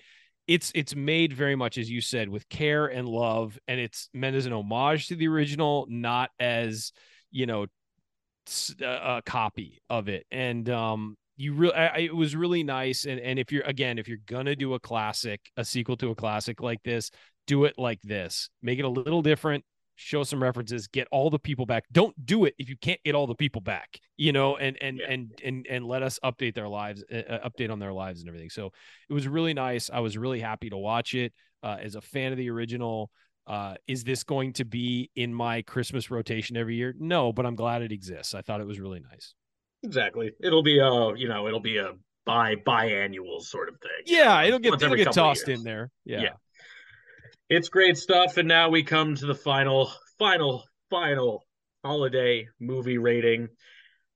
it's 0.48 0.72
it's 0.76 0.96
made 0.96 1.34
very 1.34 1.56
much 1.56 1.80
as 1.80 1.90
you 1.90 2.02
said 2.02 2.30
with 2.30 2.48
care 2.50 2.86
and 2.86 3.10
love 3.10 3.58
and 3.68 3.80
it's 3.80 4.10
meant 4.14 4.36
as 4.36 4.46
an 4.46 4.54
homage 4.54 5.08
to 5.08 5.16
the 5.16 5.28
original 5.28 5.88
not 5.90 6.30
as 6.40 6.92
you 7.32 7.48
know 7.48 7.66
a 8.82 9.22
copy 9.26 9.82
of 9.90 10.10
it. 10.10 10.26
And 10.32 10.70
um 10.70 11.16
you 11.38 11.54
really 11.54 11.76
it 11.98 12.16
was 12.16 12.36
really 12.36 12.64
nice. 12.64 13.06
And 13.06 13.20
and 13.20 13.40
if 13.40 13.52
you're 13.52 13.64
again 13.64 14.00
if 14.00 14.08
you're 14.08 14.18
gonna 14.26 14.56
do 14.56 14.74
a 14.74 14.80
classic 14.80 15.42
a 15.58 15.66
sequel 15.66 15.98
to 15.98 16.12
a 16.12 16.16
classic 16.16 16.62
like 16.62 16.84
this 16.84 17.12
do 17.48 17.66
it 17.66 17.76
like 17.78 18.02
this. 18.02 18.50
Make 18.62 18.80
it 18.80 18.86
a 18.86 18.90
little 18.90 19.22
different. 19.22 19.64
Show 19.98 20.24
some 20.24 20.42
references. 20.42 20.88
Get 20.88 21.08
all 21.12 21.30
the 21.30 21.40
people 21.40 21.66
back. 21.66 21.84
Don't 21.92 22.14
do 22.26 22.46
it 22.46 22.56
if 22.58 22.70
you 22.70 22.76
can't 22.78 23.00
get 23.06 23.16
all 23.16 23.28
the 23.28 23.36
people 23.36 23.62
back 23.62 24.00
you 24.18 24.32
know 24.32 24.58
and 24.58 24.78
and 24.82 24.98
yeah. 24.98 25.12
and 25.12 25.42
and 25.44 25.68
and 25.70 25.86
let 25.86 26.04
us 26.04 26.20
update 26.24 26.54
their 26.54 26.68
lives 26.68 27.04
uh, 27.12 27.50
update 27.50 27.72
on 27.72 27.80
their 27.80 27.94
lives 27.94 28.22
and 28.22 28.30
everything. 28.30 28.50
So 28.50 28.72
it 29.10 29.14
was 29.14 29.28
really 29.28 29.54
nice. 29.54 29.90
I 29.92 30.00
was 30.00 30.18
really 30.18 30.40
happy 30.40 30.70
to 30.70 30.78
watch 30.78 31.14
it 31.14 31.34
uh, 31.64 31.78
as 31.82 31.96
a 31.96 32.02
fan 32.02 32.32
of 32.32 32.38
the 32.38 32.50
original 32.50 33.10
uh, 33.48 33.76
is 33.88 34.04
this 34.04 34.24
going 34.24 34.54
to 34.54 34.66
be 34.66 35.12
in 35.16 35.34
my 35.34 35.62
Christmas 35.62 36.10
rotation 36.10 36.58
every 36.58 36.76
year? 36.76 36.96
No, 36.98 37.32
but 37.32 37.46
I'm 37.46 37.56
glad 37.56 37.82
it 37.82 37.92
exists. 37.92 38.34
I 38.34 38.42
thought 38.42 38.62
it 38.62 38.68
was 38.68 38.80
really 38.80 39.00
nice. 39.00 39.34
Exactly. 39.84 40.32
It'll 40.42 40.64
be 40.64 40.80
a 40.80 41.16
you 41.16 41.28
know 41.28 41.48
it'll 41.48 41.60
be 41.60 41.78
a 41.78 41.94
bi 42.26 42.56
biannual 42.56 43.42
sort 43.42 43.70
of 43.70 43.76
thing. 43.80 43.92
Yeah, 44.06 44.42
it'll 44.44 44.60
get 44.60 44.82
it'll 44.82 44.96
get 44.96 45.12
tossed 45.12 45.48
in 45.48 45.64
there. 45.64 45.92
Yeah. 46.06 46.22
yeah. 46.22 46.34
It's 47.50 47.70
great 47.70 47.98
stuff, 47.98 48.38
and 48.38 48.48
now 48.48 48.70
we 48.70 48.82
come 48.82 49.16
to 49.16 49.28
the 49.28 49.36
final, 49.36 49.92
final, 50.18 50.64
final 50.90 51.46
holiday 51.84 52.48
movie 52.60 52.98
rating. 52.98 53.50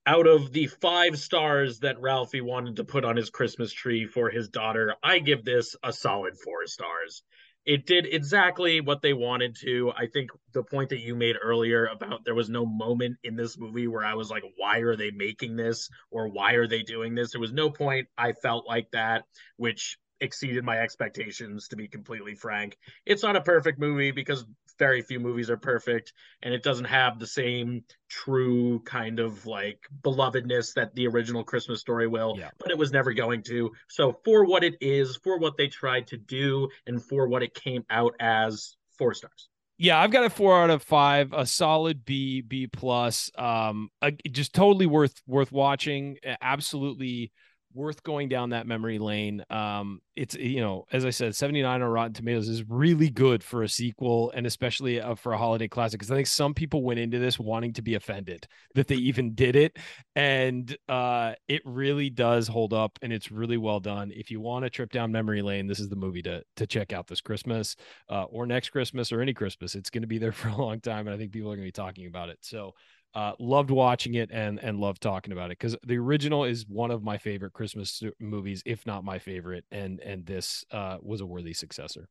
Out 0.07 0.25
of 0.25 0.51
the 0.51 0.65
five 0.65 1.19
stars 1.19 1.79
that 1.79 2.01
Ralphie 2.01 2.41
wanted 2.41 2.77
to 2.77 2.83
put 2.83 3.05
on 3.05 3.15
his 3.15 3.29
Christmas 3.29 3.71
tree 3.71 4.07
for 4.07 4.31
his 4.31 4.49
daughter, 4.49 4.95
I 5.03 5.19
give 5.19 5.45
this 5.45 5.75
a 5.83 5.93
solid 5.93 6.33
four 6.43 6.65
stars 6.65 7.21
it 7.69 7.85
did 7.85 8.07
exactly 8.11 8.81
what 8.81 9.03
they 9.03 9.13
wanted 9.13 9.55
to. 9.55 9.93
I 9.95 10.07
think 10.07 10.31
the 10.53 10.63
point 10.63 10.89
that 10.89 11.01
you 11.01 11.15
made 11.15 11.35
earlier 11.39 11.85
about 11.85 12.25
there 12.25 12.33
was 12.33 12.49
no 12.49 12.65
moment 12.65 13.17
in 13.23 13.35
this 13.35 13.59
movie 13.59 13.87
where 13.87 14.03
I 14.03 14.15
was 14.15 14.31
like, 14.31 14.41
why 14.57 14.79
are 14.79 14.95
they 14.95 15.11
making 15.11 15.55
this 15.55 15.87
or 16.09 16.29
why 16.29 16.53
are 16.53 16.65
they 16.65 16.81
doing 16.81 17.13
this? 17.13 17.31
There 17.31 17.39
was 17.39 17.53
no 17.53 17.69
point 17.69 18.07
I 18.17 18.33
felt 18.33 18.67
like 18.67 18.89
that, 18.93 19.25
which 19.57 19.99
exceeded 20.19 20.63
my 20.63 20.79
expectations 20.79 21.67
to 21.67 21.75
be 21.75 21.87
completely 21.87 22.33
frank. 22.33 22.75
It's 23.05 23.21
not 23.21 23.35
a 23.35 23.41
perfect 23.41 23.79
movie 23.79 24.09
because 24.09 24.47
very 24.79 25.01
few 25.01 25.19
movies 25.19 25.49
are 25.49 25.57
perfect 25.57 26.13
and 26.41 26.53
it 26.53 26.63
doesn't 26.63 26.85
have 26.85 27.19
the 27.19 27.27
same 27.27 27.83
true 28.07 28.79
kind 28.85 29.19
of 29.19 29.45
like 29.45 29.85
belovedness 30.01 30.73
that 30.73 30.95
the 30.95 31.07
original 31.07 31.43
Christmas 31.43 31.81
story 31.81 32.07
will, 32.07 32.35
yeah. 32.37 32.49
but 32.57 32.71
it 32.71 32.77
was 32.77 32.91
never 32.91 33.13
going 33.13 33.43
to. 33.43 33.71
So 33.89 34.19
for 34.25 34.45
what 34.45 34.63
it 34.63 34.75
is, 34.81 35.17
for 35.17 35.37
what 35.37 35.57
they 35.57 35.67
tried 35.67 36.07
to 36.07 36.17
do 36.17 36.69
and 36.87 37.03
for 37.03 37.27
what 37.27 37.43
it 37.43 37.53
came 37.53 37.85
out 37.89 38.15
as, 38.19 38.75
4 38.97 39.13
stars. 39.13 39.49
Yeah, 39.81 39.97
I've 39.97 40.11
got 40.11 40.25
a 40.25 40.29
four 40.29 40.61
out 40.61 40.69
of 40.69 40.83
five, 40.83 41.31
a 41.31 41.45
solid 41.45 42.03
B, 42.03 42.41
B 42.41 42.67
plus. 42.67 43.31
Um, 43.37 43.89
just 44.29 44.53
totally 44.53 44.85
worth 44.85 45.21
worth 45.25 45.53
watching. 45.53 46.17
Absolutely 46.41 47.31
worth 47.79 48.03
going 48.03 48.27
down 48.27 48.49
that 48.49 48.67
memory 48.67 48.99
lane. 48.99 49.43
Um, 49.49 50.01
it's 50.17 50.35
you 50.35 50.59
know, 50.59 50.85
as 50.91 51.05
I 51.05 51.11
said, 51.11 51.33
79 51.33 51.81
on 51.81 51.87
Rotten 51.87 52.13
Tomatoes 52.13 52.49
is 52.49 52.63
really 52.67 53.09
good 53.09 53.41
for 53.41 53.63
a 53.63 53.69
sequel 53.69 54.31
and 54.35 54.45
especially 54.45 54.99
uh, 54.99 55.15
for 55.15 55.31
a 55.31 55.37
holiday 55.37 55.69
classic 55.69 55.99
because 55.99 56.11
I 56.11 56.15
think 56.15 56.27
some 56.27 56.53
people 56.53 56.83
went 56.83 56.99
into 56.99 57.19
this 57.19 57.39
wanting 57.39 57.71
to 57.73 57.81
be 57.81 57.95
offended 57.95 58.47
that 58.75 58.87
they 58.87 58.95
even 58.95 59.33
did 59.33 59.55
it, 59.55 59.77
and 60.15 60.77
uh, 60.89 61.33
it 61.47 61.61
really 61.63 62.09
does 62.09 62.49
hold 62.49 62.73
up 62.73 62.99
and 63.01 63.13
it's 63.13 63.31
really 63.31 63.57
well 63.57 63.79
done. 63.79 64.11
If 64.13 64.29
you 64.29 64.41
want 64.41 64.65
a 64.65 64.69
trip 64.69 64.91
down 64.91 65.11
memory 65.13 65.41
lane, 65.41 65.65
this 65.65 65.79
is 65.79 65.87
the 65.87 65.95
movie 65.95 66.21
to 66.23 66.43
to 66.57 66.67
check 66.67 66.91
out 66.91 67.07
this 67.07 67.21
Christmas 67.21 67.77
uh, 68.09 68.23
or 68.23 68.45
next 68.45 68.69
Christmas 68.69 69.13
or 69.13 69.21
any 69.21 69.33
Christmas. 69.33 69.73
It's 69.73 69.89
going 69.89 70.03
to 70.03 70.07
be 70.07 70.17
there 70.17 70.31
for 70.33 70.49
a 70.49 70.57
long 70.57 70.81
time, 70.81 71.07
and 71.07 71.15
I 71.15 71.17
think 71.17 71.31
people 71.31 71.49
are 71.49 71.55
going 71.55 71.65
to 71.65 71.67
be 71.67 71.71
talking 71.71 72.07
about 72.07 72.27
it. 72.27 72.39
So 72.41 72.73
uh, 73.15 73.33
loved 73.39 73.71
watching 73.71 74.15
it 74.15 74.29
and 74.31 74.59
and 74.59 74.79
loved 74.79 75.01
talking 75.01 75.33
about 75.33 75.51
it 75.51 75.57
because 75.59 75.75
the 75.85 75.97
original 75.97 76.43
is 76.43 76.67
one 76.67 76.91
of 76.91 77.03
my 77.03 77.17
favorite 77.17 77.53
Christmas 77.53 78.03
movies, 78.19 78.61
if 78.65 78.85
not 78.85 79.03
my 79.03 79.19
favorite, 79.19 79.65
and 79.71 79.99
and 80.01 80.25
this 80.25 80.63
uh, 80.71 80.97
was 81.01 81.21
a 81.21 81.25
worthy 81.25 81.53
successor. 81.53 82.07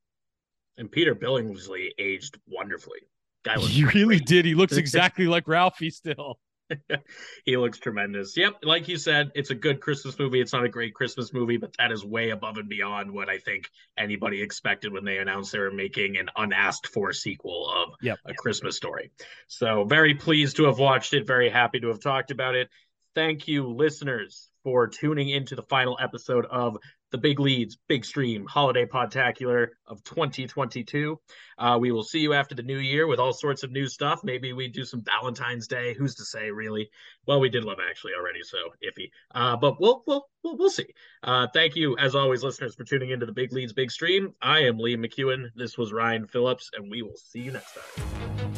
And 0.76 0.90
Peter 0.90 1.14
Billingsley 1.14 1.90
aged 1.98 2.38
wonderfully. 2.48 3.00
Guy 3.44 3.58
he 3.58 3.84
really 3.84 4.16
great. 4.16 4.26
did. 4.26 4.44
He 4.44 4.54
looks 4.54 4.76
exactly 4.76 5.26
like 5.26 5.46
Ralphie 5.46 5.90
still. 5.90 6.38
he 7.44 7.56
looks 7.56 7.78
tremendous. 7.78 8.36
Yep, 8.36 8.58
like 8.62 8.88
you 8.88 8.96
said, 8.96 9.32
it's 9.34 9.50
a 9.50 9.54
good 9.54 9.80
Christmas 9.80 10.18
movie. 10.18 10.40
It's 10.40 10.52
not 10.52 10.64
a 10.64 10.68
great 10.68 10.94
Christmas 10.94 11.32
movie, 11.32 11.56
but 11.56 11.74
that 11.78 11.92
is 11.92 12.04
way 12.04 12.30
above 12.30 12.56
and 12.56 12.68
beyond 12.68 13.10
what 13.10 13.28
I 13.28 13.38
think 13.38 13.68
anybody 13.96 14.42
expected 14.42 14.92
when 14.92 15.04
they 15.04 15.18
announced 15.18 15.52
they 15.52 15.58
were 15.58 15.70
making 15.70 16.16
an 16.16 16.28
unasked 16.36 16.88
for 16.88 17.12
sequel 17.12 17.70
of 17.70 17.94
yep. 18.02 18.18
a 18.24 18.34
Christmas 18.34 18.76
story. 18.76 19.10
So 19.46 19.84
very 19.84 20.14
pleased 20.14 20.56
to 20.56 20.64
have 20.64 20.78
watched 20.78 21.14
it. 21.14 21.26
Very 21.26 21.50
happy 21.50 21.80
to 21.80 21.88
have 21.88 22.00
talked 22.00 22.30
about 22.30 22.54
it. 22.54 22.68
Thank 23.14 23.48
you, 23.48 23.66
listeners, 23.68 24.48
for 24.62 24.86
tuning 24.86 25.28
into 25.28 25.56
the 25.56 25.62
final 25.62 25.98
episode 26.00 26.46
of 26.46 26.76
the 27.10 27.18
big 27.18 27.40
leads, 27.40 27.78
big 27.88 28.04
stream, 28.04 28.46
holiday 28.46 28.84
podtacular 28.84 29.68
of 29.86 30.02
2022. 30.04 31.18
Uh, 31.58 31.78
we 31.80 31.90
will 31.90 32.04
see 32.04 32.20
you 32.20 32.34
after 32.34 32.54
the 32.54 32.62
new 32.62 32.78
year 32.78 33.06
with 33.06 33.18
all 33.18 33.32
sorts 33.32 33.62
of 33.62 33.70
new 33.70 33.88
stuff. 33.88 34.22
Maybe 34.22 34.52
we 34.52 34.68
do 34.68 34.84
some 34.84 35.02
Valentine's 35.02 35.66
Day. 35.66 35.94
Who's 35.94 36.14
to 36.16 36.24
say, 36.24 36.50
really? 36.50 36.90
Well, 37.26 37.40
we 37.40 37.48
did 37.48 37.64
Love 37.64 37.78
Actually 37.88 38.12
already, 38.18 38.42
so 38.42 38.58
iffy. 38.84 39.10
Uh, 39.34 39.56
but 39.56 39.80
we'll 39.80 40.02
we'll 40.06 40.26
we'll, 40.42 40.56
we'll 40.56 40.70
see. 40.70 40.86
Uh, 41.22 41.46
thank 41.52 41.76
you, 41.76 41.96
as 41.98 42.14
always, 42.14 42.42
listeners, 42.42 42.74
for 42.74 42.84
tuning 42.84 43.10
into 43.10 43.26
the 43.26 43.32
Big 43.32 43.52
Leads 43.52 43.72
Big 43.72 43.90
Stream. 43.90 44.34
I 44.42 44.60
am 44.60 44.78
Liam 44.78 45.04
McKeone. 45.04 45.48
This 45.54 45.78
was 45.78 45.92
Ryan 45.92 46.26
Phillips, 46.26 46.70
and 46.74 46.90
we 46.90 47.02
will 47.02 47.16
see 47.16 47.40
you 47.40 47.52
next 47.52 47.74
time. 47.74 48.57